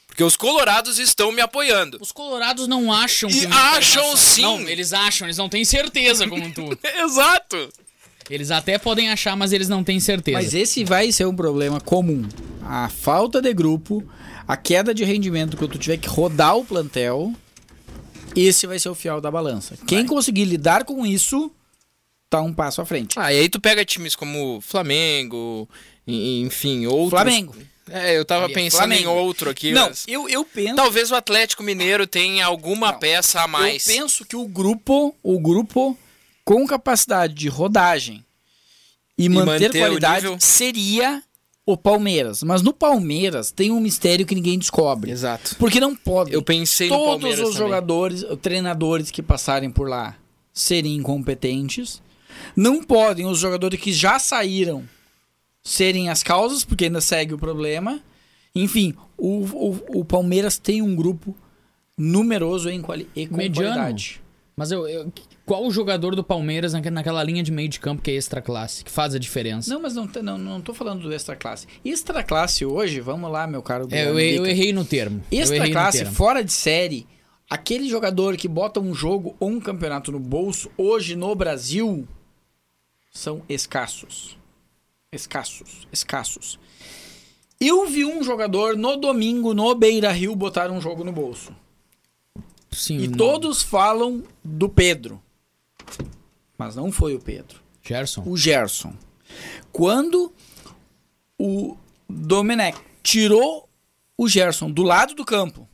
[0.07, 1.97] Porque os colorados estão me apoiando.
[2.01, 3.45] Os colorados não acham E que...
[3.47, 4.41] acham sim.
[4.41, 6.77] Não, eles acham, eles não têm certeza como tu.
[6.83, 7.69] Exato.
[8.31, 10.37] Eles até podem achar, mas eles não têm certeza.
[10.37, 12.23] Mas esse vai ser um problema comum.
[12.63, 14.01] A falta de grupo,
[14.47, 17.33] a queda de rendimento quando tu tiver que rodar o plantel,
[18.33, 19.75] esse vai ser o fiel da balança.
[19.85, 21.51] Quem conseguir lidar com isso,
[22.29, 23.19] tá um passo à frente.
[23.19, 25.67] Ah, e aí tu pega times como Flamengo,
[26.07, 27.09] enfim, outros.
[27.09, 27.53] Flamengo.
[27.89, 29.09] É, eu tava pensando em Flamengo.
[29.09, 29.73] outro aqui.
[29.73, 30.75] Não, mas eu, eu penso.
[30.75, 32.99] Talvez o Atlético Mineiro tenha alguma Não.
[32.99, 33.85] peça a mais.
[33.85, 35.97] Eu penso que o grupo, o grupo
[36.43, 38.25] com capacidade de rodagem
[39.17, 40.37] e, manter, manter o qualidade nível.
[40.39, 41.23] seria
[41.65, 42.43] o Palmeiras.
[42.43, 45.11] Mas no Palmeiras tem um mistério que ninguém descobre.
[45.11, 45.55] Exato.
[45.57, 46.33] Porque não pode.
[46.33, 47.57] Eu pensei no Todos Palmeiras os também.
[47.67, 50.17] jogadores, treinadores que passarem por lá
[50.53, 52.01] serem incompetentes.
[52.55, 54.87] Não podem os jogadores que já saíram
[55.63, 58.01] serem as causas, porque ainda segue o problema.
[58.53, 61.35] Enfim, o, o, o Palmeiras tem um grupo
[61.97, 63.75] numeroso em quali e com Mediano.
[63.75, 64.21] qualidade.
[64.55, 65.11] Mas eu, eu-
[65.45, 68.41] qual o jogador do Palmeiras naque- naquela linha de meio de campo que é extra
[68.41, 69.73] classe, que faz a diferença?
[69.73, 71.67] Não, mas não, não, não tô falando do extra classe.
[71.83, 73.87] Extra classe hoje, vamos lá, meu caro.
[73.91, 75.23] É, eu, eu errei no termo.
[75.31, 76.13] Extra classe, termo.
[76.13, 77.07] fora de série,
[77.49, 82.07] aquele jogador que bota um jogo ou um campeonato no bolso, hoje no Brasil,
[83.11, 84.37] são escassos.
[85.13, 86.59] Escassos, escassos.
[87.59, 91.53] Eu vi um jogador no domingo, no Beira Rio, botar um jogo no bolso.
[92.71, 95.21] Sim, E não- todos falam do Pedro.
[96.57, 97.59] Mas não foi o Pedro.
[97.83, 98.23] Gerson.
[98.25, 98.93] O Gerson.
[99.71, 100.31] Quando
[101.39, 101.75] o
[102.07, 103.67] Domenech tirou
[104.17, 105.67] o Gerson do lado do campo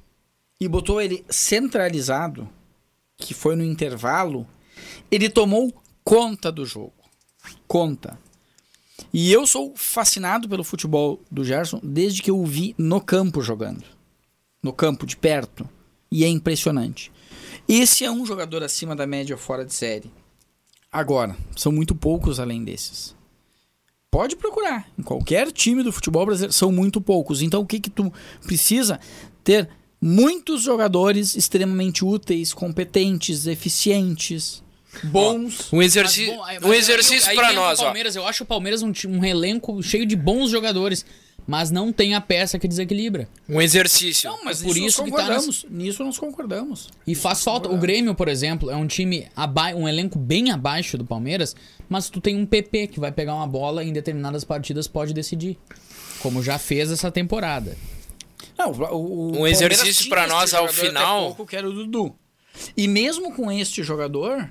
[0.60, 2.50] e botou ele centralizado,
[3.18, 4.48] que foi no intervalo,
[5.12, 6.94] ele tomou conta do jogo.
[7.68, 8.18] Conta.
[9.14, 13.42] E eu sou fascinado pelo futebol do Gerson desde que eu o vi no campo
[13.42, 13.84] jogando.
[14.64, 15.70] No campo, de perto.
[16.12, 17.12] E é impressionante.
[17.68, 20.12] Esse é um jogador acima da média fora de série.
[20.92, 23.16] Agora, são muito poucos além desses.
[24.10, 24.90] Pode procurar.
[24.98, 27.42] Em qualquer time do futebol brasileiro, são muito poucos.
[27.42, 28.12] Então, o que que tu
[28.46, 29.00] precisa?
[29.44, 29.70] Ter
[30.02, 34.64] muitos jogadores extremamente úteis, competentes, eficientes,
[35.04, 35.72] bons.
[35.74, 37.84] Um Mas, exercício, bom, um exercício o nós, ó.
[37.86, 41.06] Palmeiras, eu acho o Palmeiras um, um elenco cheio de bons jogadores,
[41.48, 43.30] mas não tem a peça que desequilibra.
[43.48, 44.30] Um exercício.
[44.30, 45.66] Não, mas É por nisso isso nós que tá concordamos.
[45.70, 46.90] Nisso nós concordamos.
[47.08, 47.70] E faz falta.
[47.70, 51.56] O Grêmio, por exemplo, é um time, aba um elenco bem abaixo do Palmeiras,
[51.88, 55.14] mas tu tem um PP que vai pegar uma bola e em determinadas partidas pode
[55.14, 55.58] decidir.
[56.20, 57.78] Como já fez essa temporada.
[58.58, 61.28] Não, o, o Um exercício este nós ao final.
[61.28, 62.14] pouco, que era o Dudu.
[62.76, 64.50] E mesmo com este jogador,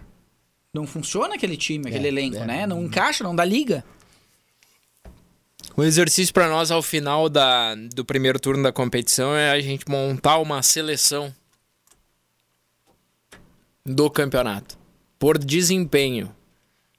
[0.73, 2.47] não funciona aquele time, aquele É, elenco, é.
[2.47, 2.67] né?
[2.67, 3.85] Não encaixa, não dá liga.
[5.77, 9.89] Um exercício pra nós ao final da, do primeiro turno da competição é a gente
[9.89, 11.35] montar uma seleção
[13.85, 14.79] do campeonato
[15.19, 16.35] por desempenho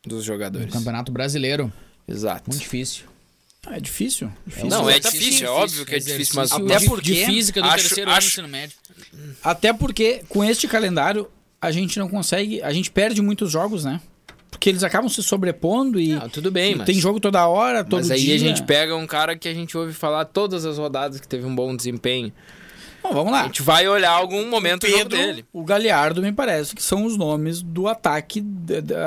[0.06, 0.72] dos jogadores.
[0.72, 1.74] Campeonato Brasileiro,
[2.08, 2.44] Exato.
[2.50, 3.06] muito difícil.
[3.66, 4.32] Ah, É difícil.
[4.46, 4.70] difícil.
[4.70, 7.68] Não, é difícil, é óbvio que é difícil, mas até de- porque de física do
[7.68, 8.78] acho- terceiro ano do acho- ensino médio.
[9.44, 14.00] Até porque com este calendário a gente não consegue, a gente perde muitos jogos, né?
[14.58, 17.84] Porque eles acabam se sobrepondo e Não, tudo bem, e mas, tem jogo toda hora,
[17.84, 18.36] todo mas aí dia.
[18.36, 21.46] a gente pega um cara que a gente ouve falar todas as rodadas que teve
[21.46, 22.34] um bom desempenho.
[23.04, 23.44] Bom, vamos A lá.
[23.44, 25.46] gente vai olhar algum momento o Pedro, dele.
[25.54, 28.44] o Galhardo me parece que são os nomes do ataque.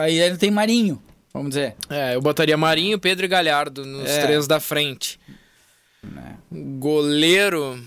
[0.00, 1.02] Aí ele tem Marinho,
[1.34, 1.74] vamos dizer.
[1.90, 4.22] É, eu botaria Marinho, Pedro e Galhardo nos É.
[4.22, 5.18] três da frente.
[6.02, 6.36] Né?
[6.78, 7.78] Goleiro.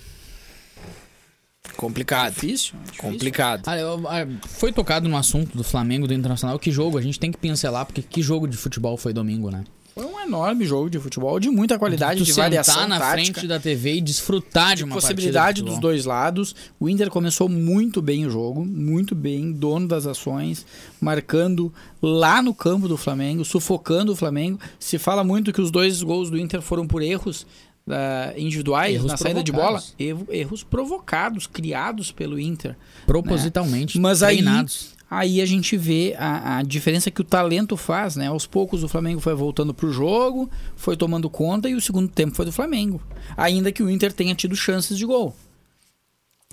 [1.77, 2.33] Complicado.
[2.33, 3.11] Difícil, é difícil.
[3.11, 3.63] Complicado.
[3.67, 6.57] Ah, eu- ah, foi tocado no assunto do Flamengo do Internacional.
[6.59, 6.97] Que jogo?
[6.97, 9.63] A gente tem que pincelar, porque que jogo de futebol foi domingo, né?
[9.95, 13.13] Foi um enorme jogo de futebol, de muita qualidade, de sentar variação na tática.
[13.33, 16.55] frente da TV e desfrutar de uma possibilidade de dos dois lados.
[16.79, 20.65] O Inter começou muito bem o jogo, muito bem, dono das ações,
[20.99, 24.59] marcando lá no campo do Flamengo, sufocando o Flamengo.
[24.79, 27.45] Se fala muito que os dois gols do Inter foram por erros
[27.89, 29.83] ah, individuais Erros na saída de bola,
[30.29, 32.75] erros provocados, criados pelo Inter.
[33.05, 34.95] Propositalmente, Mas aí, treinados.
[35.09, 38.27] aí a gente vê a, a diferença que o talento faz, né?
[38.27, 42.35] Aos poucos o Flamengo foi voltando pro jogo, foi tomando conta e o segundo tempo
[42.35, 43.01] foi do Flamengo.
[43.35, 45.35] Ainda que o Inter tenha tido chances de gol.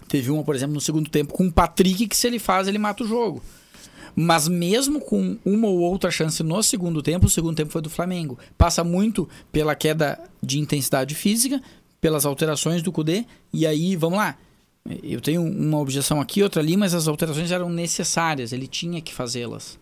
[0.09, 2.79] Teve uma, por exemplo, no segundo tempo com o Patrick que se ele faz, ele
[2.79, 3.41] mata o jogo.
[4.15, 7.91] Mas mesmo com uma ou outra chance no segundo tempo, o segundo tempo foi do
[7.91, 8.39] Flamengo.
[8.57, 11.61] Passa muito pela queda de intensidade física,
[12.01, 14.37] pelas alterações do Cudê, e aí, vamos lá.
[15.03, 19.13] Eu tenho uma objeção aqui, outra ali, mas as alterações eram necessárias, ele tinha que
[19.13, 19.79] fazê-las.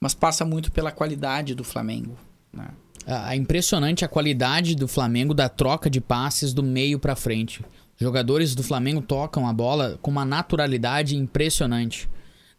[0.00, 2.16] Mas passa muito pela qualidade do Flamengo.
[2.52, 2.68] né?
[3.06, 7.64] É impressionante a qualidade do Flamengo da troca de passes do meio pra frente.
[7.98, 12.08] Jogadores do Flamengo tocam a bola com uma naturalidade impressionante.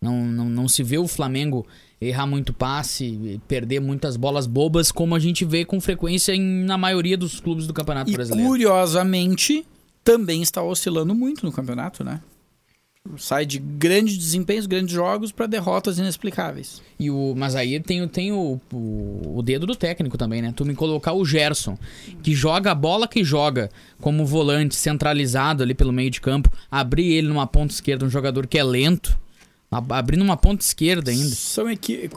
[0.01, 1.65] Não, não, não se vê o Flamengo
[2.01, 6.75] errar muito passe, perder muitas bolas bobas, como a gente vê com frequência em- na
[6.75, 8.49] maioria dos clubes do Campeonato E Brasileiro.
[8.49, 9.63] curiosamente,
[10.03, 12.19] também está oscilando muito no campeonato, né?
[13.17, 16.81] Sai de grandes desempenhos, grandes jogos, para derrotas inexplicáveis.
[16.99, 20.51] E o, mas aí tem, o- tem o, o, o dedo do técnico também, né?
[20.55, 21.77] Tu me colocar o Gerson,
[22.23, 27.11] que joga a bola que joga como volante centralizado ali pelo meio de campo, abrir
[27.13, 29.15] ele numa ponta esquerda, um jogador que é lento,
[29.71, 31.33] abrindo uma ponta esquerda ainda.
[31.33, 32.09] São equi...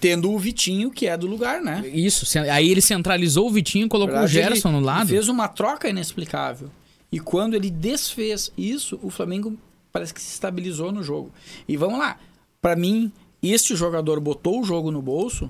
[0.00, 1.82] Tendo o Vitinho, que é do lugar, né?
[1.94, 5.08] Isso, aí ele centralizou o Vitinho e colocou o verdade, Gerson ele- no ele lado.
[5.08, 6.70] fez uma troca inexplicável.
[7.10, 9.56] E quando ele desfez isso, o Flamengo
[9.92, 11.30] parece que se estabilizou no jogo.
[11.68, 12.18] E vamos lá.
[12.60, 13.10] Pra mim,
[13.42, 15.48] este jogador botou o jogo no bolso,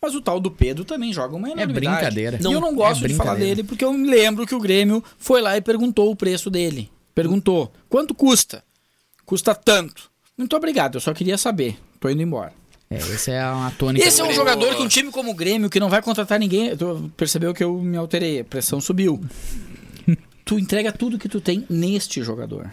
[0.00, 1.72] mas o tal do Pedro também joga uma enormidade.
[1.80, 2.38] brincadeira.
[2.38, 3.56] E Não, eu não gosto é de falar brincadeira.
[3.56, 6.88] dele porque eu me lembro que o Grêmio foi lá e perguntou o preço dele.
[7.14, 8.62] Perguntou: quanto custa?
[9.26, 10.10] Custa tanto.
[10.36, 11.78] Muito obrigado, eu só queria saber.
[12.00, 12.52] Tô indo embora.
[12.90, 14.04] É, esse é uma tônica.
[14.06, 16.38] Esse é um Grêmio- jogador que um time como o Grêmio, que não vai contratar
[16.38, 16.76] ninguém.
[16.76, 19.20] Tu percebeu que eu me alterei, a pressão subiu.
[20.44, 22.70] tu entrega tudo que tu tem neste jogador.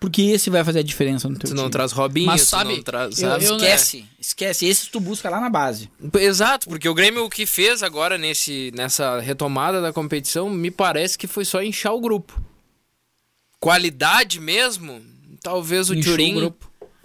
[0.00, 1.62] Porque esse vai fazer a diferença no teu Tu time.
[1.62, 3.44] não traz Robinho, Mas tu sabe, não traz, eu- sabe?
[3.46, 4.66] eu- Esquece, esquece.
[4.66, 5.88] Esse tu busca lá na base.
[6.20, 11.16] Exato, porque o Grêmio o que fez agora nesse, nessa retomada da competição, me parece
[11.16, 12.38] que foi só inchar o grupo.
[13.58, 15.00] Qualidade mesmo,
[15.42, 16.52] talvez o Inchou Turim.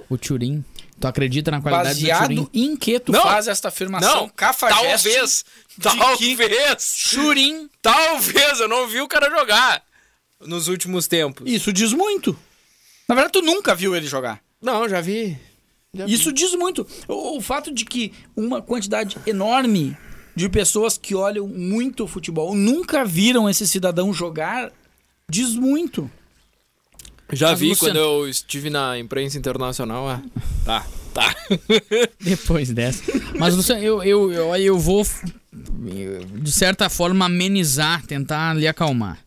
[0.10, 0.63] O Turim.
[1.00, 5.10] Tu acredita na qualidade do Baseado em que tu Não, faz esta afirmação Não, cafajeste
[5.10, 5.45] talvez,
[5.82, 7.69] talvez, Churim.
[7.82, 9.82] talvez, eu não vi o cara jogar
[10.41, 11.50] nos últimos tempos.
[11.50, 12.38] Isso diz muito.
[13.08, 14.41] Na verdade, tu nunca viu ele jogar.
[14.62, 15.38] Não, já vi.
[15.93, 16.13] Já vi.
[16.13, 16.86] Isso diz muito.
[17.08, 19.98] O, o fato de que uma quantidade enorme
[20.36, 24.72] de pessoas que olham muito futebol nunca viram esse cidadão jogar
[25.30, 26.10] diz muito.
[27.32, 30.08] Já Mas, vi Luciano- quando eu estive na imprensa internacional.
[30.10, 30.22] Ah,
[30.65, 31.36] tá, tá.
[32.20, 33.04] Depois dessa.
[33.38, 35.06] Mas, Luciano, eu, eu, eu, eu vou,
[36.42, 39.20] de certa forma, amenizar, tentar lhe acalmar.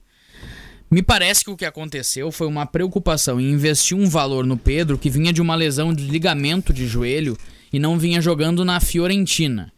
[0.90, 4.98] Me parece que o que aconteceu foi uma preocupação em investir um valor no Pedro
[4.98, 7.36] que vinha de uma lesão de ligamento de joelho
[7.72, 9.72] e não vinha jogando na Fiorentina.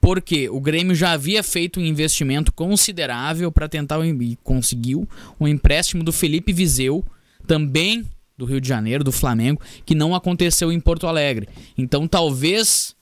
[0.00, 5.06] Porque o Grêmio já havia feito um investimento considerável para tentar e conseguiu
[5.38, 7.04] um empréstimo do Felipe Viseu,
[7.46, 8.04] também
[8.36, 11.48] do Rio de Janeiro, do Flamengo, que não aconteceu em Porto Alegre.
[11.78, 12.94] Então talvez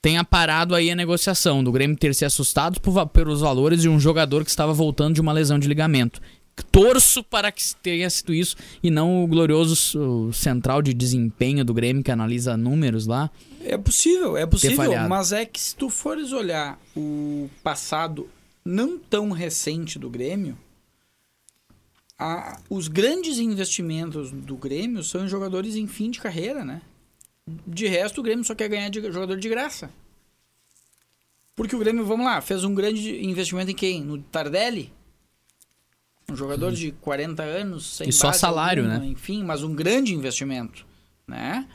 [0.00, 3.98] tenha parado aí a negociação do Grêmio ter se assustado por pelos valores de um
[3.98, 6.20] jogador que estava voltando de uma lesão de ligamento.
[6.70, 12.02] Torço para que tenha sido isso e não o glorioso central de desempenho do Grêmio
[12.02, 13.30] que analisa números lá.
[13.64, 18.28] É possível, é possível, mas é que se tu fores olhar o passado
[18.64, 20.56] não tão recente do Grêmio,
[22.18, 26.80] a- os grandes investimentos do Grêmio são em jogadores em fim de carreira, né?
[27.66, 29.90] De resto, o Grêmio só quer ganhar de jogador de graça.
[31.54, 34.02] Porque o Grêmio, vamos lá, fez um grande investimento em quem?
[34.02, 34.92] No Tardelli?
[36.30, 39.06] Um jogador de 40 anos, sem E só salário, alguma, né?
[39.08, 40.86] Enfim, mas um grande investimento,
[41.28, 41.68] né?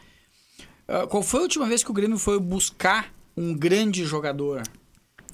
[0.87, 4.63] Ah, qual foi a última vez que o Grêmio foi buscar um grande jogador?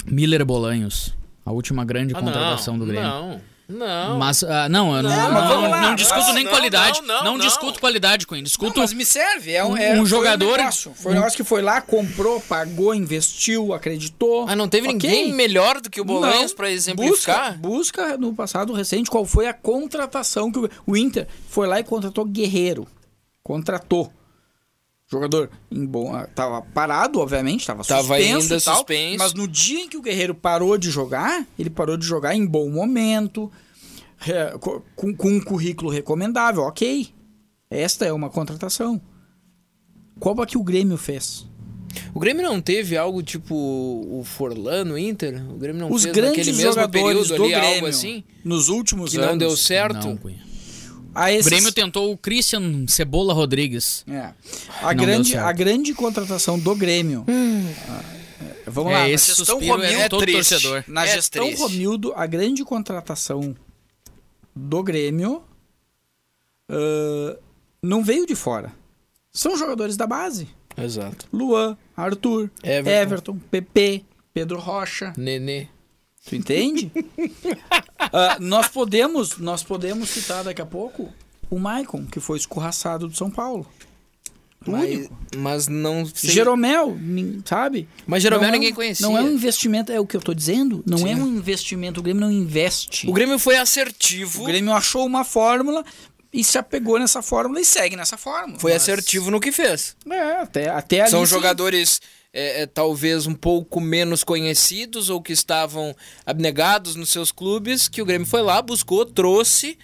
[0.06, 1.16] Miller Bolanhos,
[1.46, 3.08] a última grande Ah, contratação do Grêmio.
[3.08, 4.18] Não, não.
[4.20, 7.02] Mas, ah, não, eu não, Não, não, não- lá, não discuto nem qualidade.
[7.02, 8.44] não, discuto qualidade, Queen.
[8.44, 8.76] Discuto.
[8.76, 9.54] Não, mas me serve.
[9.54, 10.94] É um, um- é- um foi jogador- negócio.
[10.96, 14.46] Foi um negócio que foi lá, comprou, pagou, investiu, acreditou.
[14.46, 14.94] Mas não teve Ok.
[14.94, 16.58] ninguém melhor do que o Bolanhos Não.
[16.58, 17.58] pra exemplificar?
[17.58, 21.80] Busca, busca no passado recente qual foi a contratação que o, o Inter foi lá
[21.80, 22.88] e contratou Guerreiro.
[23.44, 24.12] Contratou.
[25.12, 29.18] Jogador em bom, ah, tava parado, obviamente, tava, Tava suspenso ainda e tal, suspenso.
[29.20, 32.44] Mas no dia em que o Guerreiro parou de jogar, ele parou de jogar em
[32.46, 33.52] bom momento,
[34.60, 37.08] co- com, com um currículo recomendável, ok.
[37.70, 39.00] Esta é uma contratação.
[40.20, 41.46] Qual é que o Grêmio fez?
[42.14, 45.42] O Grêmio não teve algo tipo o Forlan no Inter?
[45.52, 48.24] O Grêmio não Os fez grandes naquele mesmo jogadores período do ali Grêmio algo assim?
[48.44, 49.30] nos últimos Que anos.
[49.30, 50.08] não deu certo?
[50.08, 50.44] Não, Cunha.
[51.16, 54.04] A O esses- Grêmio tentou o Christian Cebola Rodrigues.
[54.08, 54.34] É.
[54.82, 57.26] A, Não grande, a grande contratação do Grêmio.
[57.28, 58.02] Ah,
[58.42, 60.50] é, vamos lá, é, na esse gestão suspiro Romildo, é todo triste.
[60.50, 60.84] torcedor.
[60.88, 61.62] na é gestão triste.
[61.62, 63.56] Romildo, a grande contratação
[64.56, 65.42] do Grêmio
[66.70, 67.38] ah,
[67.82, 68.72] não veio de fora.
[69.32, 70.48] São jogadores da base.
[70.78, 71.28] Exato.
[71.32, 72.90] Luan, Arthur, Everton.
[73.02, 75.14] Everton, PP, Pedro Rocha.
[75.18, 75.68] Nenê.
[76.28, 76.92] Tu entende?
[77.98, 81.12] Ah, nós podemos, nós podemos citar daqui a pouco
[81.50, 83.66] o Maicon, que foi escorraçado do São Paulo.
[84.66, 85.18] O Mas, único.
[85.38, 86.30] mas não sei.
[86.30, 86.98] Jeromel,
[87.46, 87.88] sabe?
[88.06, 89.06] Mas Jeromel Não é um- ninguém conhecia.
[89.08, 90.84] Não é um investimento, é o que eu tô dizendo.
[90.86, 91.12] Não Sim.
[91.12, 92.00] é um investimento.
[92.00, 93.08] O Grêmio não investe.
[93.10, 94.44] O Grêmio foi assertivo.
[94.44, 95.84] O Grêmio achou uma fórmula
[96.34, 98.60] e se apegou nessa fórmula e segue nessa fórmula.
[98.60, 99.96] Foi Mas- assertivo no que fez.
[100.10, 101.12] É, até, até ali.
[101.12, 101.32] São sim.
[101.34, 105.96] jogadores é, é, talvez um pouco menos conhecidos ou que estavam
[106.26, 109.78] abnegados nos seus clubes, que o Grêmio foi lá, buscou, trouxe.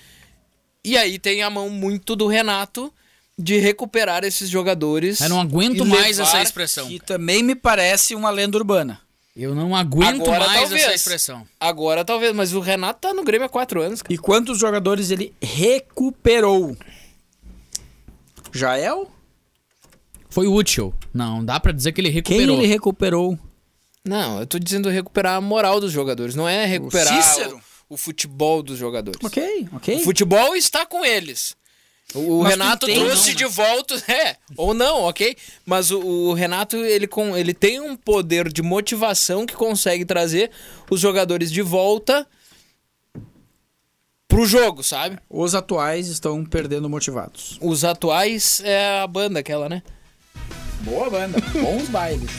[0.84, 2.94] E aí tem a mão muito do Renato
[3.38, 5.22] de recuperar esses jogadores.
[5.22, 6.88] Eu não aguento e mais levar- essa expressão.
[6.88, 9.00] Que também me parece uma lenda urbana.
[9.34, 10.84] Eu não aguento Agora, mais talvez.
[10.84, 11.48] essa expressão.
[11.58, 14.02] Agora talvez, mas o Renato tá no Grêmio há quatro anos.
[14.02, 14.14] cara.
[14.14, 16.76] E quantos jogadores ele recuperou?
[18.52, 19.10] Jael?
[20.32, 20.94] Foi útil.
[21.13, 22.58] Não, dá pra dizer que ele Quem recuperou.
[22.58, 23.39] ele recuperou?
[24.04, 27.62] Não, eu tô dizendo recuperar a moral dos jogadores, não é recuperar Cícero?
[27.89, 29.19] o, o futebol dos jogadores.
[29.23, 29.98] Ok, ok.
[29.98, 31.56] O futebol está com eles.
[32.15, 33.50] O, o Mas Renato entende, trouxe não, de né?
[33.50, 35.36] volta, é, ou não, ok?
[35.65, 40.50] Mas o, o Renato, ele, com, ele tem um poder de motivação que consegue trazer
[40.90, 42.25] os jogadores de volta
[44.27, 45.19] pro jogo, sabe?
[45.29, 47.58] Os atuais estão perdendo motivados.
[47.62, 49.84] Os atuais é a banda aquela, né?
[50.84, 52.29] Boa banda, bons bailes.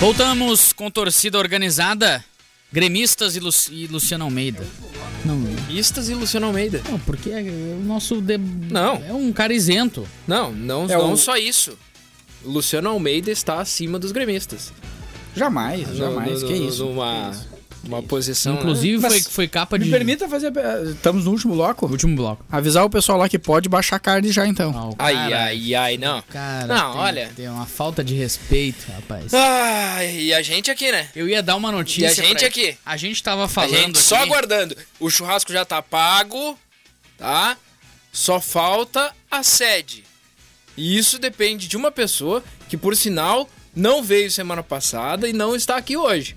[0.00, 2.22] Voltamos com torcida organizada,
[2.72, 4.64] gremistas e, Lu- e Luciano Almeida.
[5.24, 6.82] Não, gremistas e Luciano Almeida.
[6.90, 8.20] Não, porque é o nosso.
[8.20, 8.96] de- Não.
[9.06, 10.06] É um cara isento.
[10.26, 11.78] Não, não, É não o- só isso.
[12.44, 14.72] Luciano Almeida está acima dos gremistas.
[15.34, 16.42] Jamais, No- jamais.
[16.42, 16.84] no- que no- isso?
[16.84, 17.48] Numa, Que isso?
[17.86, 18.54] Uma posição.
[18.54, 19.84] Inclusive, Mas foi, foi capa de.
[19.86, 20.52] Me permita fazer.
[20.90, 21.86] Estamos no último bloco?
[21.86, 22.44] Último bloco.
[22.50, 24.94] Avisar o pessoal lá que pode baixar card já então.
[24.98, 26.22] Ah, Ai, cara- ai, ai, não.
[26.22, 27.32] Cara, Não, tem, olha.
[27.36, 29.32] Tem uma falta de respeito, rapaz.
[29.34, 31.08] Ai, e a gente aqui, né?
[31.14, 32.02] Eu ia dar uma notícia.
[32.06, 32.76] E a gente pra- aqui?
[32.84, 33.74] A gente tava A falando.
[33.76, 34.76] gente só aqui- aguardando.
[34.98, 36.58] O churrasco já tá pago,
[37.18, 37.56] tá?
[38.12, 40.04] Só falta a sede.
[40.76, 45.54] E isso depende de uma pessoa que, por sinal, não veio semana passada e não
[45.54, 46.36] está aqui hoje.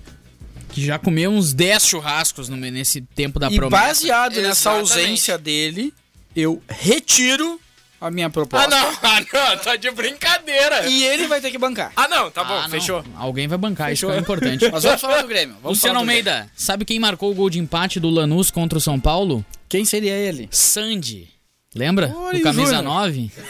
[0.78, 3.86] Que já comeu uns 10 churrascos no, nesse tempo da E promessa.
[3.86, 4.90] baseado nessa Exatamente.
[4.92, 5.92] ausência dele,
[6.36, 7.60] eu retiro
[8.00, 8.68] a minha Ah, proposta.
[8.68, 10.86] não, ah, não, tá de brincadeira.
[10.86, 11.90] E ele vai ter que bancar.
[11.96, 12.68] Ah, não, tá bom, Ah, não.
[12.70, 13.04] fechou.
[13.16, 14.08] Alguém vai bancar, Fechou.
[14.10, 14.68] isso que é importante.
[14.72, 15.56] Mas vamos falar do Grêmio.
[15.60, 18.80] Vamos Luciano do Almeida, sabe quem marcou o gol de empate do Lanús contra o
[18.80, 19.44] São Paulo?
[19.68, 20.48] Quem seria ele?
[20.52, 21.28] Sandy.
[21.74, 22.14] Lembra?
[22.16, 22.82] Olha, o camisa Júnior.
[22.84, 23.30] 9?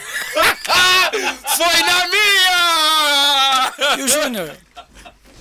[1.57, 3.97] Foi na minha!
[3.97, 4.57] E o Júnior?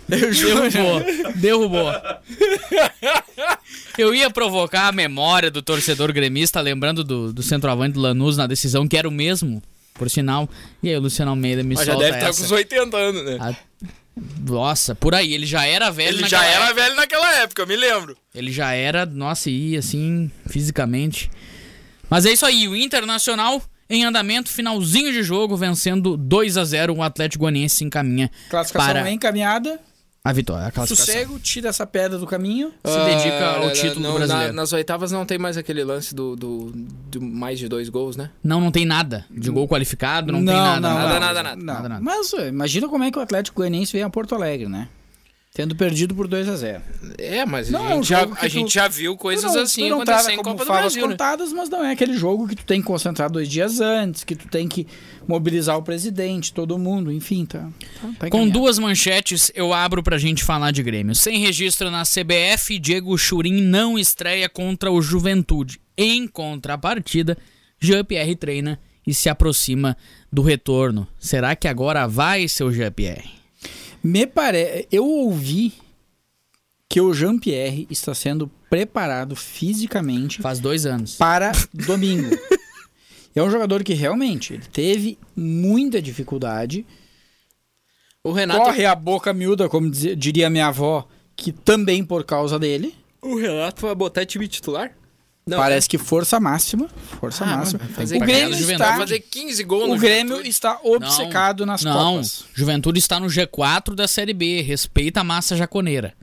[0.09, 1.32] Derrubou.
[1.36, 1.92] Derrubou.
[3.96, 8.46] Eu ia provocar a memória do torcedor gremista, lembrando do, do centroavante do Lanús na
[8.46, 9.62] decisão, que era o mesmo,
[9.94, 10.48] por sinal.
[10.82, 12.38] E aí o Luciano Almeida me Mas já solta deve estar essa.
[12.40, 13.36] com os 80 anos, né?
[13.40, 13.56] A-
[14.48, 16.74] Nossa, por aí, ele já era velho Ele já era época.
[16.82, 18.16] velho naquela época, eu me lembro.
[18.34, 21.30] Ele já era, nossa, e assim, fisicamente.
[22.09, 26.94] Mas é isso aí, o Internacional em andamento, finalzinho de jogo, vencendo 2 a 0
[26.94, 29.80] o Atlético Goianiense se encaminha Classificação para encaminhada.
[30.24, 31.06] A vitória, a classificação.
[31.14, 32.72] Sossego, tira essa pedra do caminho.
[32.84, 34.52] Se dedica Ah, ao título não, do brasileiro.
[34.52, 36.72] na- nas oitavas não tem mais aquele lance do, do,
[37.10, 38.30] do mais de dois gols, né?
[38.44, 40.80] Não, não tem nada de gol qualificado, não, tem nada.
[40.80, 41.20] nada, nada.
[41.20, 41.56] nada, nada.
[41.56, 41.74] Não.
[41.74, 42.00] Nada, nada.
[42.02, 44.88] Mas imagina como é que o Atlético Goianiense vem a Porto Alegre, né?
[45.59, 46.80] Tendo perdido por 2 a 0
[47.18, 49.56] É, mas Não, a, é um gente, já, a tu- gente já viu coisas Tu
[49.56, 51.09] não- assim tu não acontecer em Copa do Brasil, né?
[51.14, 54.36] contadas, mas não é aquele jogo que tu tem que concentrar dois dias antes, que
[54.36, 54.86] tu tem que
[55.26, 57.68] mobilizar o presidente, todo mundo, enfim, tá.
[58.00, 61.12] tá, tá Com duas manchetes, eu abro pra gente falar de Grêmio.
[61.16, 65.80] Sem registro na CBF, Diego Churin não estreia contra o Juventude.
[65.96, 67.36] Em contrapartida,
[67.80, 69.96] Jean-Pierre treina e se aproxima
[70.32, 71.09] do retorno.
[71.18, 73.38] Será que agora vai, seu Jean-Pierre?
[74.03, 74.86] Me parece.
[74.90, 75.72] Eu ouvi
[76.88, 81.16] que o Jean-Pierre está sendo preparado fisicamente Faz dois anos.
[81.16, 82.30] para domingo.
[83.34, 86.86] é um jogador que realmente ele teve muita dificuldade.
[88.24, 92.59] O Renato, Corre a boca miúda, como dizia- diria minha avó, que também por causa
[92.59, 92.94] dele.
[93.22, 94.92] o Renato vai botar time titular?
[95.49, 96.88] Não, Parece que força máxima.
[97.20, 97.80] Força Ah, máxima.
[97.84, 98.96] O Grêmio está.
[98.99, 100.49] fazer 15 gols O Grêmio Juventude.
[100.49, 102.44] está obcecado nas não, Copas.
[102.55, 104.61] Juventude está no G4 da Série B.
[104.62, 106.14] Respeita a massa jaconeira.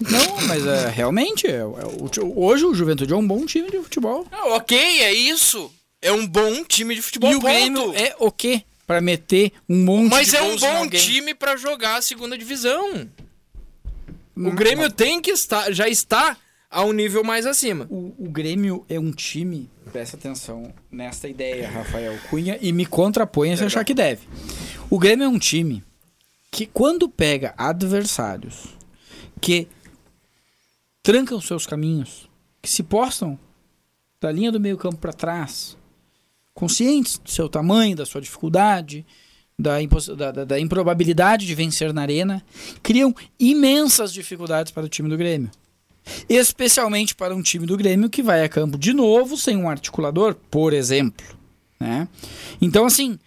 [0.00, 3.78] Não, mas é, realmente, é, é o- hoje o Juventude é um bom time de
[3.78, 4.24] futebol.
[4.30, 5.70] Ah, ok, é isso.
[6.00, 7.50] É um bom time de futebol, e o ponto.
[7.52, 8.62] Grêmio é o quê?
[8.86, 13.08] Pra meter um monte Mas de é um bom time pra jogar a segunda divisão.
[14.36, 16.36] Hum, O Grêmio tem que estar, já está
[16.70, 17.86] a um nível mais acima.
[17.90, 23.56] O, o Grêmio é um time, presta atenção nesta ideia, Rafael Cunha, e me contraponha
[23.56, 24.22] se achar que deve.
[24.88, 25.82] O Grêmio é um time
[26.50, 28.68] que, quando pega adversários
[29.40, 29.66] que
[31.02, 32.28] trancam seus caminhos,
[32.62, 33.38] que se postam
[34.20, 35.76] da linha do meio-campo para trás,
[36.52, 39.04] conscientes do seu tamanho, da sua dificuldade,
[39.58, 39.78] da,
[40.30, 42.44] da- da improbabilidade de vencer na arena,
[42.82, 45.50] criam imensas dificuldades para o time do Grêmio.
[46.28, 50.34] Especialmente para um time do Grêmio que vai a campo de novo sem um articulador,
[50.50, 51.26] por exemplo.
[51.78, 52.08] Né?
[52.60, 53.18] Então, assim,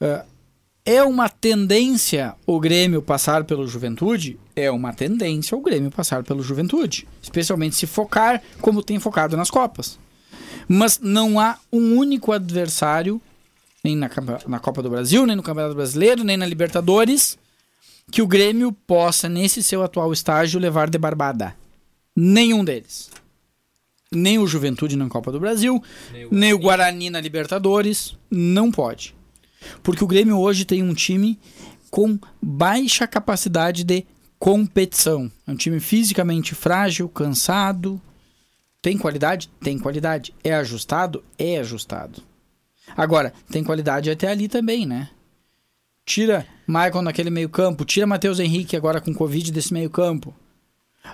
[0.00, 0.24] eh,
[0.84, 4.38] é uma tendência o Grêmio passar pelo Juventude?
[4.54, 7.08] É uma tendência o Grêmio passar pelo Juventude.
[7.20, 9.98] Especialmente se focar como tem focado nas Copas.
[10.68, 13.20] Mas não há um único adversário,
[13.82, 14.08] nem na,
[14.46, 17.36] na Copa do Brasil, nem no Campeonato Brasileiro, nem na Libertadores,
[18.10, 21.54] que o Grêmio possa, nesse seu atual estágio, levar de barbada.
[22.16, 23.10] Nenhum deles.
[24.10, 25.82] Nem o Juventude na Copa do Brasil,
[26.30, 28.16] nem o Guarani na Libertadores.
[28.30, 29.14] Não pode.
[29.82, 31.38] Porque o Grêmio hoje tem um time
[31.90, 34.06] com baixa capacidade de
[34.38, 35.30] competição.
[35.46, 38.00] É um time fisicamente frágil, cansado.
[38.80, 39.50] Tem qualidade?
[39.60, 40.32] Tem qualidade.
[40.44, 41.24] É ajustado?
[41.38, 42.22] É ajustado.
[42.96, 45.10] Agora, tem qualidade até ali também, né?
[46.04, 50.32] Tira Michael naquele meio-campo, tira Matheus Henrique agora com Covid desse meio-campo.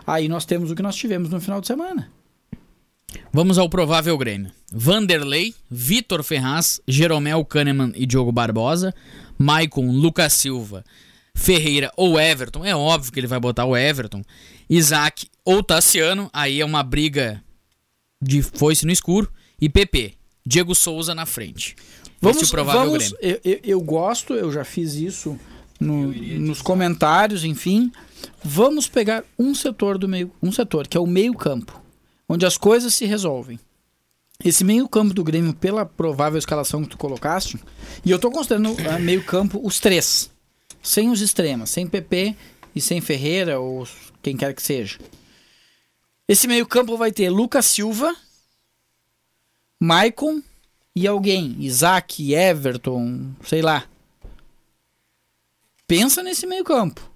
[0.06, 2.10] Aí nós temos o que nós tivemos no final de semana.
[3.32, 4.50] Vamos ao provável Grêmio.
[4.72, 8.94] Vanderlei, Vitor Ferraz, Jeromel Kahneman e Diogo Barbosa,
[9.38, 10.84] Maicon, Lucas Silva,
[11.34, 12.64] Ferreira ou Everton.
[12.64, 14.22] É óbvio que ele vai botar o Everton.
[14.68, 16.30] Isaac ou Tassiano.
[16.32, 17.42] Aí é uma briga
[18.20, 19.30] de foice no escuro.
[19.60, 20.14] E PP,
[20.44, 21.76] Diego Souza na frente.
[22.20, 23.18] Vamos, Esse é o provável vamos Grêmio.
[23.20, 25.38] eu, eu, eu gosto, eu já fiz isso
[25.78, 27.90] no- nos comentários, enfim.
[28.42, 31.82] Vamos pegar um setor do meio, um setor que é o meio campo,
[32.28, 33.58] onde as coisas se resolvem.
[34.44, 37.60] Esse meio campo do Grêmio, pela provável escalação que tu colocaste,
[38.04, 40.30] e eu tô considerando ah, meio campo os três,
[40.82, 42.34] sem os extremas, sem PP
[42.74, 43.86] e sem Ferreira ou
[44.20, 44.98] quem quer que seja.
[46.26, 48.16] Esse meio campo vai ter Lucas Silva,
[49.78, 50.42] Maicon
[50.94, 53.84] e alguém, Isaac, Everton, sei lá.
[55.86, 57.11] Pensa nesse meio campo.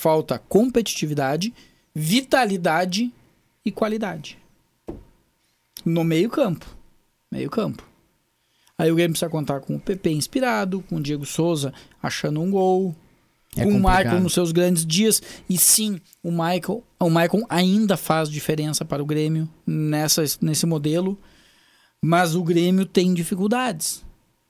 [0.00, 1.52] Falta competitividade,
[1.94, 3.12] vitalidade
[3.62, 4.38] e qualidade.
[5.84, 6.64] No meio campo.
[7.30, 7.86] Meio campo.
[8.78, 11.70] Aí o Grêmio precisa contar com o PP inspirado, com o Diego Souza
[12.02, 12.96] achando um gol,
[13.54, 13.74] É com o.
[13.74, 15.22] Michael nos seus grandes dias.
[15.46, 21.18] E sim, o Michael, o Michael ainda faz diferença para o Grêmio nessa, nesse modelo.
[22.00, 24.02] Mas o Grêmio tem dificuldades.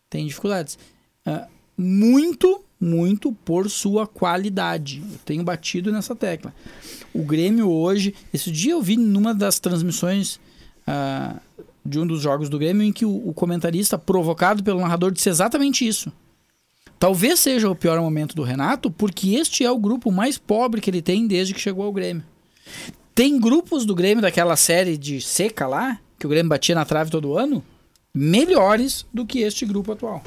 [0.08, 0.78] Tem dificuldades.
[1.26, 5.02] Ah, muito, muito por sua qualidade.
[5.12, 6.54] Eu tenho batido nessa tecla.
[7.12, 8.14] O Grêmio hoje.
[8.32, 10.40] Esse dia eu vi numa das transmissões
[10.86, 11.36] ah,
[11.84, 15.28] de um dos jogos do Grêmio em que o, o comentarista, provocado pelo narrador, disse
[15.28, 16.10] exatamente isso.
[16.98, 20.90] Talvez seja o pior momento do Renato, porque este é o grupo mais pobre que
[20.90, 22.22] ele tem desde que chegou ao Grêmio.
[23.14, 27.10] Tem grupos do Grêmio daquela série de seca lá, que o Grêmio batia na trave
[27.10, 27.64] todo ano,
[28.14, 30.22] melhores do que este grupo atual.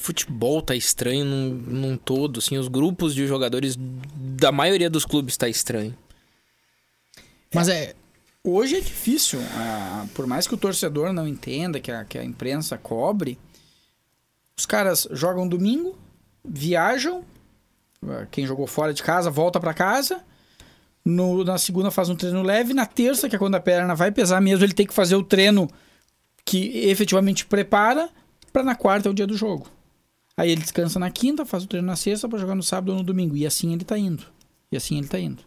[0.00, 5.36] Futebol tá estranho num, num todo, assim, os grupos de jogadores da maioria dos clubes
[5.36, 5.94] tá estranho.
[7.54, 7.94] Mas é.
[8.42, 9.38] Hoje é difícil,
[10.14, 13.38] por mais que o torcedor não entenda, que a, que a imprensa cobre,
[14.56, 15.98] os caras jogam domingo,
[16.42, 17.22] viajam,
[18.08, 20.24] ah, quem jogou fora de casa volta pra casa,
[21.04, 24.10] no- na segunda faz um treino leve, na terça, que é quando a perna vai
[24.10, 25.68] pesar mesmo, ele tem que fazer o treino
[26.42, 28.08] que efetivamente prepara,
[28.50, 29.68] pra na quarta é o dia do jogo.
[30.40, 32.96] Aí ele descansa na quinta, faz o treino na sexta pra jogar no sábado ou
[32.96, 34.24] no domingo, e assim ele tá indo.
[34.72, 35.42] E assim ele tá indo.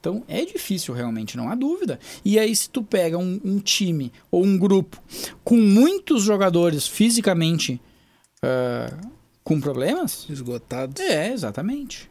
[0.00, 2.00] Então é difícil realmente, não há dúvida.
[2.24, 4.98] E aí, se tu pega um, um time ou um grupo
[5.44, 7.78] com muitos jogadores fisicamente
[8.42, 8.90] ah,
[9.44, 10.98] com problemas, Esgotados.
[10.98, 12.10] é, exatamente.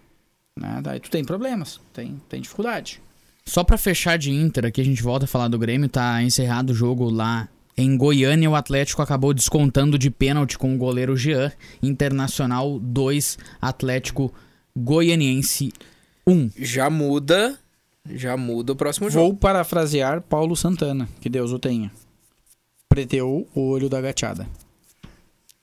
[0.56, 0.80] Né?
[0.84, 3.02] Daí tu tem problemas, tem, tem dificuldade.
[3.48, 6.70] Só pra fechar de Inter, aqui a gente volta a falar do Grêmio, tá encerrado
[6.70, 8.50] o jogo lá em Goiânia.
[8.50, 11.52] O Atlético acabou descontando de pênalti com o goleiro Jean.
[11.82, 14.34] Internacional 2, Atlético
[14.76, 15.72] Goianiense
[16.28, 16.52] 1.
[16.58, 17.58] Já muda,
[18.10, 19.28] já muda o próximo jogo.
[19.28, 21.92] Vou parafrasear Paulo Santana, que Deus o tenha.
[22.88, 24.48] Preteou o olho da gateada.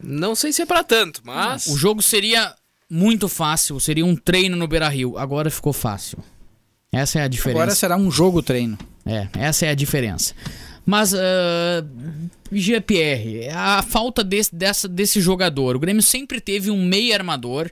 [0.03, 2.55] Não sei se é pra tanto, mas O jogo seria
[2.89, 5.19] muito fácil, seria um treino no Beira Rio.
[5.19, 6.19] Agora ficou fácil.
[6.91, 7.61] Essa é a diferença.
[7.63, 8.79] Agora será um jogo treino.
[9.05, 10.35] É, essa é a diferença.
[10.89, 11.19] Mas, uh,
[12.51, 15.77] GPR, a falta desse, dessa, desse jogador.
[15.77, 17.71] O Grêmio sempre teve um meio armador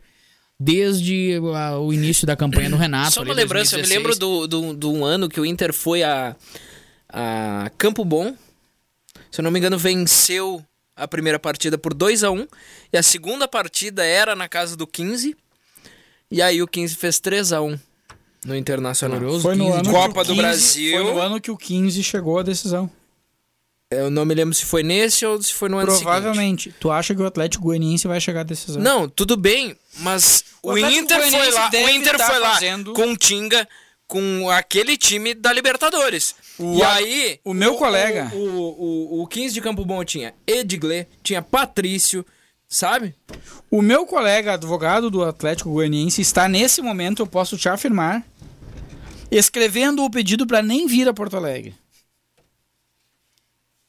[0.61, 3.13] desde ah, o início da campanha do Renato.
[3.13, 3.89] Só ali, uma lembrança, eu me 2016.
[3.89, 6.37] lembro do, do, do um ano que o Inter foi a,
[7.09, 8.37] a Campo Bom.
[9.31, 10.63] Se eu não me engano, venceu
[10.95, 12.47] a primeira partida por 2 a 1
[12.93, 15.35] E a segunda partida era na casa do 15.
[16.31, 17.79] E aí o 15 fez 3 a 1
[18.45, 19.19] no Internacional.
[19.19, 20.93] Glorioso Foi no 15 ano Copa o do 15 Brasil.
[20.93, 22.91] Foi no ano que o 15 chegou à decisão.
[23.91, 26.03] Eu não me lembro se foi nesse ou se foi no ano seguinte.
[26.05, 26.75] Provavelmente.
[26.81, 28.83] Tu acha que o Atlético Goianiense vai chegar à decisão?
[28.83, 32.93] Não, tudo bem, mas O o, Inter foi lá, o Inter tá foi lá fazendo-
[32.95, 33.69] com o Tinga,
[34.09, 36.35] com aquele time da Libertadores.
[36.59, 40.05] O e a- aí, o meu colega- o, o, o, o 15 de Campo Bom
[40.05, 42.27] tinha Edgley, tinha Patrício,
[42.69, 43.15] sabe?
[43.71, 48.25] O meu colega advogado do Atlético Goianiense está nesse momento, eu posso te afirmar,
[49.31, 51.75] escrevendo o pedido para nem vir a Porto Alegre.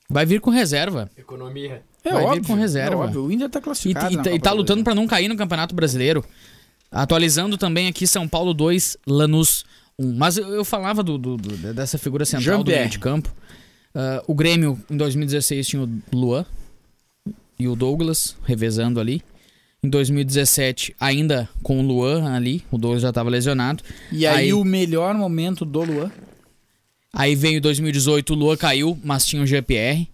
[0.09, 1.09] Vai vir com reserva.
[1.17, 1.83] Economia.
[2.03, 2.93] É Vai vir óbvio, com reserva.
[2.93, 3.25] é óbvio.
[3.25, 4.13] O Inter tá E, classificado.
[4.13, 6.23] e, tá- e Copa tá do lutando pra não cair no Campeonato Brasileiro.
[6.89, 9.65] Atualizando também aqui São Paulo 2, Lanús
[9.99, 10.13] 1.
[10.15, 13.33] Mas eu, eu falava do, do- do- dessa figura central do meio de campo.
[13.93, 16.45] Ah, o Grêmio, em 2016, tinha o Luan
[17.59, 19.21] e o Douglas revezando ali.
[19.83, 23.83] Em 2017, ainda com o Luan ali, o Douglas já estava lesionado.
[24.11, 26.11] E aí, Aí- o melhor momento do Luan.
[27.13, 30.07] Aí veio 2018, o Luan caiu, mas tinha o GPR.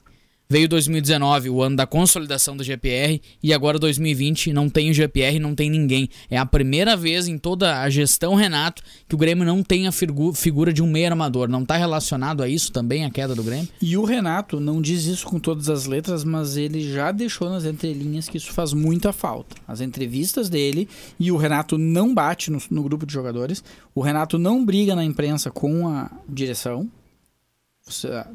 [0.53, 5.39] Veio 2019, o ano da consolidação do GPR, e agora 2020 não tem o GPR,
[5.39, 6.07] não tem ninguém.
[6.29, 9.91] É a primeira vez em toda a gestão Renato que o Grêmio não tem a
[9.91, 11.47] figu- figura de um meio armador.
[11.49, 13.67] Não tá relacionado a isso também, a queda do Grêmio?
[13.81, 17.65] E o Renato não diz isso com todas as letras, mas ele já deixou nas
[17.65, 19.55] entrelinhas que isso faz muita falta.
[19.67, 20.87] As entrevistas dele,
[21.19, 23.63] e o Renato não bate no, no grupo de jogadores,
[23.95, 26.87] o Renato não briga na imprensa com a direção.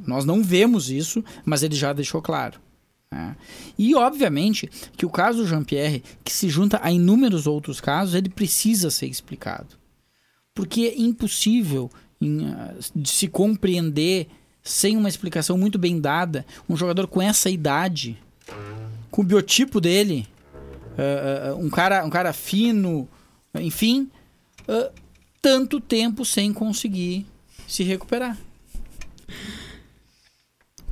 [0.06, 2.60] Nós não vemos isso, mas ele já deixou claro.
[3.10, 3.36] né?
[3.78, 8.90] E, obviamente, que o caso Jean-Pierre, que se junta a inúmeros outros casos, ele precisa
[8.90, 9.76] ser explicado.
[10.54, 11.90] Porque é impossível
[12.20, 14.28] em, ah, de se compreender
[14.62, 18.18] sem uma explicação muito bem dada um jogador com essa idade,
[19.10, 20.26] com o biotipo dele,
[20.98, 23.08] ah, um, cara, um cara fino,
[23.54, 24.10] enfim,
[24.68, 24.90] ah,
[25.40, 27.24] tanto tempo sem conseguir
[27.66, 28.36] se recuperar.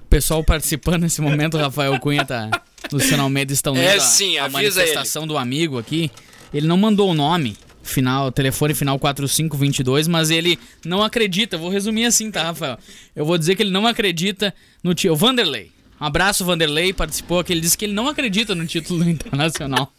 [0.02, 2.50] O pessoal participando nesse momento, Rafael Cunha tá.
[2.92, 6.10] Luciano Almeida estão É, lendo a- sim, a, avisa manifestação do amigo aqui.
[6.54, 11.58] Ele não mandou o nome, final, telefone final 4522, mas ele não acredita.
[11.58, 12.78] Vou resumir assim, tá, Rafael?
[13.14, 15.16] Eu vou dizer que ele não acredita no tio.
[15.16, 15.72] Vanderlei.
[16.00, 17.52] Um abraço, Vanderlei, participou aqui.
[17.52, 19.92] Ele disse que ele não acredita no título internacional.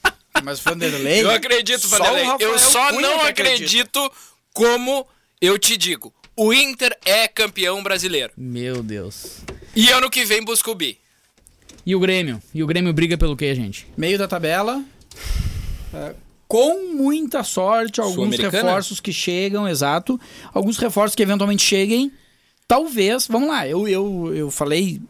[0.44, 1.24] Mas Vanderlei.
[1.24, 2.24] Eu acredito, só Vanderlei.
[2.24, 4.12] Rafael Eu só Cunha não acredito
[4.54, 5.06] como
[5.42, 6.14] eu te digo.
[6.40, 8.32] O Inter é campeão brasileiro.
[8.38, 9.40] Meu Deus.
[9.76, 11.00] E ano que vem busca o bi.
[11.84, 12.40] E o Grêmio?
[12.54, 13.88] E o Grêmio briga pelo quê, gente?
[13.98, 14.84] Meio da tabela.
[15.92, 16.14] é,
[16.48, 20.20] com muita sorte, alguns reforços que chegam, exato.
[20.54, 22.12] Alguns reforços que eventualmente cheguem.
[22.68, 25.02] Talvez, vamos lá, eu, eu, eu falei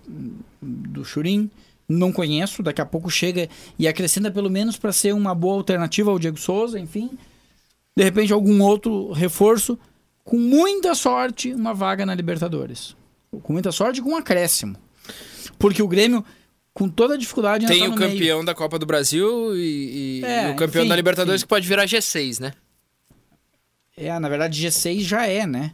[0.61, 1.49] do Churin,
[1.89, 6.09] não conheço, daqui a pouco chega e acrescenta pelo menos para ser uma boa alternativa
[6.09, 7.09] ao Diego Souza, enfim.
[7.97, 9.77] De repente, algum outro reforço.
[10.27, 12.95] Com muita sorte, uma vaga na Libertadores.
[13.43, 14.75] Com muita sorte, com um acréscimo.
[15.57, 16.23] Porque o Grêmio,
[16.73, 18.11] com toda a dificuldade, ainda Tem tá o no meio.
[18.11, 21.45] campeão da Copa do Brasil e, e- É, e o campeão enfim, da Libertadores enfim.
[21.45, 22.51] que pode virar G6, né?
[23.95, 25.71] É, na verdade, G6 já é, né?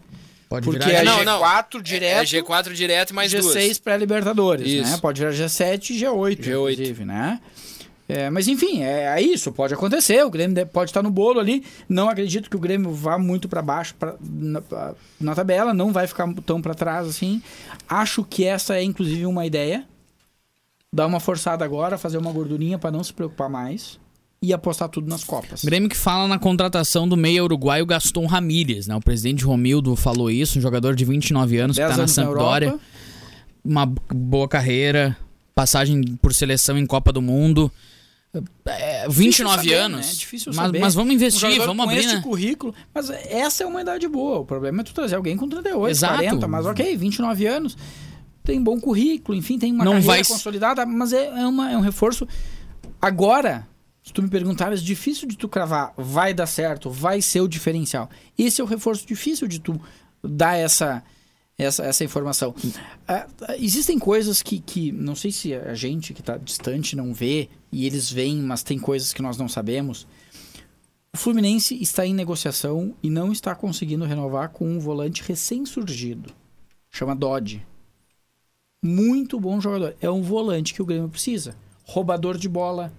[0.47, 0.99] Pode Porque virar.
[0.99, 1.41] é Não, não.
[1.41, 3.77] G4 direto, É G4 direto mais G6 duas.
[3.79, 4.97] pré-Libertadores, né?
[5.01, 6.73] Pode virar G7 e G8, G8.
[6.73, 7.41] inclusive, né?
[8.15, 10.23] É, mas enfim, é, é isso, pode acontecer.
[10.25, 11.63] O Grêmio de- pode estar no bolo ali.
[11.89, 14.61] Não acredito que o Grêmio vá muito para baixo pra, na,
[15.19, 17.41] na tabela, não vai ficar tão para trás assim.
[17.89, 19.85] Acho que essa é inclusive uma ideia.
[20.91, 23.99] Dar uma forçada agora, fazer uma gordurinha para não se preocupar mais
[24.39, 25.63] e apostar tudo nas Copas.
[25.63, 28.95] Grêmio que fala na contratação do meia uruguaio Gaston Ramírez, né?
[28.95, 32.07] O presidente Romildo falou isso, um jogador de 29 anos que 10 tá na na
[32.07, 32.67] Sampdoria.
[32.67, 32.79] Europa.
[33.65, 35.17] Uma boa carreira,
[35.55, 37.71] passagem por seleção em Copa do Mundo.
[38.65, 40.07] É, 29 saber, anos.
[40.07, 40.13] né?
[40.13, 40.79] Difícil mas, saber.
[40.79, 42.21] mas vamos investir, vamos com abrir, este né?
[42.21, 42.73] currículo.
[42.93, 44.39] Mas essa é uma idade boa.
[44.39, 46.15] O problema é tu trazer alguém com 38, Exato.
[46.15, 47.77] 40, mas ok, 29 anos.
[48.43, 51.77] Tem bom currículo, enfim, tem uma Não carreira vai consolidada, mas é, é, uma, é
[51.77, 52.27] um reforço.
[52.99, 53.67] Agora,
[54.03, 58.09] se tu me perguntares, difícil de tu cravar, vai dar certo, vai ser o diferencial.
[58.37, 59.79] Esse é o reforço difícil de tu
[60.21, 61.03] dar essa,
[61.57, 62.53] essa, essa informação.
[63.07, 63.27] Ah,
[63.59, 67.85] existem coisas que, que, não sei se a gente que está distante não vê, e
[67.85, 70.07] eles veem, mas tem coisas que nós não sabemos.
[71.13, 76.33] O Fluminense está em negociação e não está conseguindo renovar com um volante recém-surgido.
[76.89, 77.63] Chama Dodge.
[78.83, 79.95] Muito bom jogador.
[80.01, 81.55] É um volante que o Grêmio precisa.
[81.85, 82.91] Roubador de bola,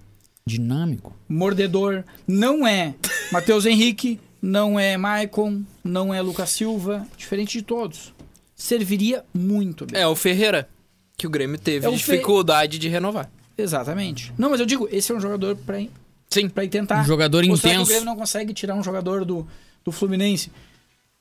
[0.47, 1.13] Dinâmico.
[1.29, 2.05] mordedor.
[2.27, 2.95] Não é
[3.33, 7.07] Matheus Henrique, não é Maicon, não é Lucas Silva.
[7.17, 8.14] Diferente de todos.
[8.65, 10.01] Serviria muito bem.
[10.01, 10.67] É o Ferreira,
[11.19, 13.31] que o Grêmio teve É o Fe- dificuldade de renovar.
[13.59, 14.33] Exatamente.
[14.39, 15.77] Não, mas eu digo, esse é um jogador pra,
[16.31, 16.49] Sim.
[16.49, 17.03] pra ir tentar.
[17.03, 17.89] Um jogador Ou será que o intenso.
[17.91, 19.47] Grêmio não consegue tirar um jogador do,
[19.85, 20.51] do Fluminense?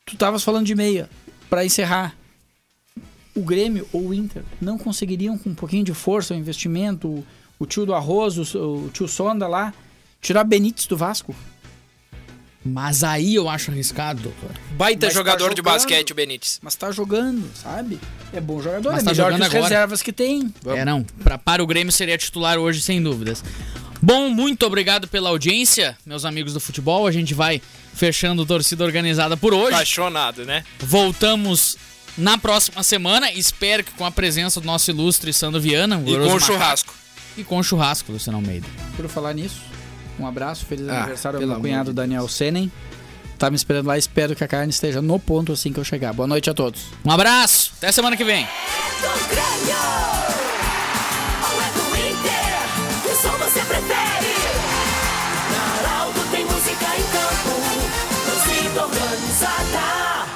[0.06, 1.10] Tu estavas falando de meia.
[1.50, 2.16] Pra encerrar.
[3.36, 7.26] O Grêmio ou o Inter não conseguiriam, com um pouquinho de força, o investimento, o,
[7.60, 9.74] o tio do Arroz, o, o tio Sonda lá,
[10.22, 11.36] tirar Benítez do Vasco?
[12.66, 14.50] Mas aí eu acho arriscado, doutor.
[14.78, 15.74] Baita Mas tá jogador de jogando.
[15.74, 16.60] basquete, o Benítez.
[16.62, 18.00] Mas tá jogando, sabe?
[18.32, 19.70] É bom jogador, Mas é tá melhor jogando que as agora.
[19.70, 20.54] reservas que tem.
[20.68, 21.04] É, não.
[21.24, 23.44] Pra, para o Grêmio seria titular hoje, sem dúvidas.
[24.02, 27.06] Bom, muito obrigado pela audiência, meus amigos do futebol.
[27.08, 27.62] A gente vai
[27.94, 29.74] fechando torcida organizada por hoje.
[29.76, 30.64] Apaixonado, né?
[30.80, 31.78] Voltamos
[32.18, 33.32] na próxima semana.
[33.32, 35.98] Espero que com a presença do nosso ilustre Sandro Viana.
[35.98, 36.94] o E com o churrasco.
[37.38, 38.68] E com o churrasco, Luciano Almeida.
[38.96, 39.62] Por falar nisso,
[40.20, 42.72] um abraço, feliz ah, aniversário ao meu cunhado de Daniel Senen.
[43.38, 46.14] Tá me esperando lá, espero que a carne esteja no ponto assim que eu chegar.
[46.14, 46.86] Boa noite a todos.
[47.04, 48.48] Um abraço, até semana que vem.